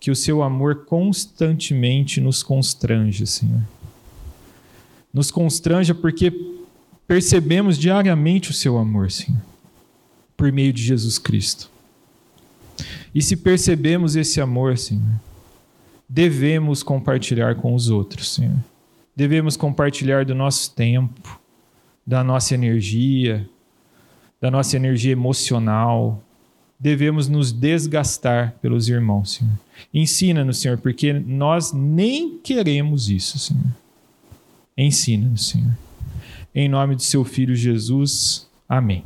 Que 0.00 0.10
o 0.10 0.16
seu 0.16 0.42
amor 0.42 0.84
constantemente 0.84 2.20
nos 2.20 2.42
constrange, 2.42 3.26
Senhor 3.26 3.62
nos 5.12 5.30
constranja 5.30 5.94
porque 5.94 6.32
percebemos 7.06 7.78
diariamente 7.78 8.50
o 8.50 8.54
seu 8.54 8.78
amor, 8.78 9.10
Senhor, 9.10 9.40
por 10.36 10.52
meio 10.52 10.72
de 10.72 10.82
Jesus 10.82 11.18
Cristo. 11.18 11.70
E 13.14 13.22
se 13.22 13.36
percebemos 13.36 14.14
esse 14.14 14.40
amor, 14.40 14.78
Senhor, 14.78 15.20
devemos 16.08 16.82
compartilhar 16.82 17.56
com 17.56 17.74
os 17.74 17.88
outros, 17.88 18.34
Senhor. 18.34 18.56
Devemos 19.16 19.56
compartilhar 19.56 20.24
do 20.24 20.34
nosso 20.34 20.72
tempo, 20.74 21.40
da 22.06 22.22
nossa 22.22 22.54
energia, 22.54 23.48
da 24.40 24.50
nossa 24.50 24.76
energia 24.76 25.12
emocional. 25.12 26.22
Devemos 26.78 27.28
nos 27.28 27.50
desgastar 27.52 28.54
pelos 28.62 28.88
irmãos, 28.88 29.34
Senhor. 29.34 29.52
Ensina-nos, 29.92 30.58
Senhor, 30.58 30.78
porque 30.78 31.12
nós 31.12 31.72
nem 31.72 32.38
queremos 32.38 33.10
isso, 33.10 33.38
Senhor. 33.38 33.66
Ensina-nos, 34.76 35.48
Senhor. 35.48 35.76
Em 36.54 36.68
nome 36.68 36.94
de 36.94 37.04
seu 37.04 37.24
Filho 37.24 37.54
Jesus. 37.54 38.48
Amém. 38.68 39.02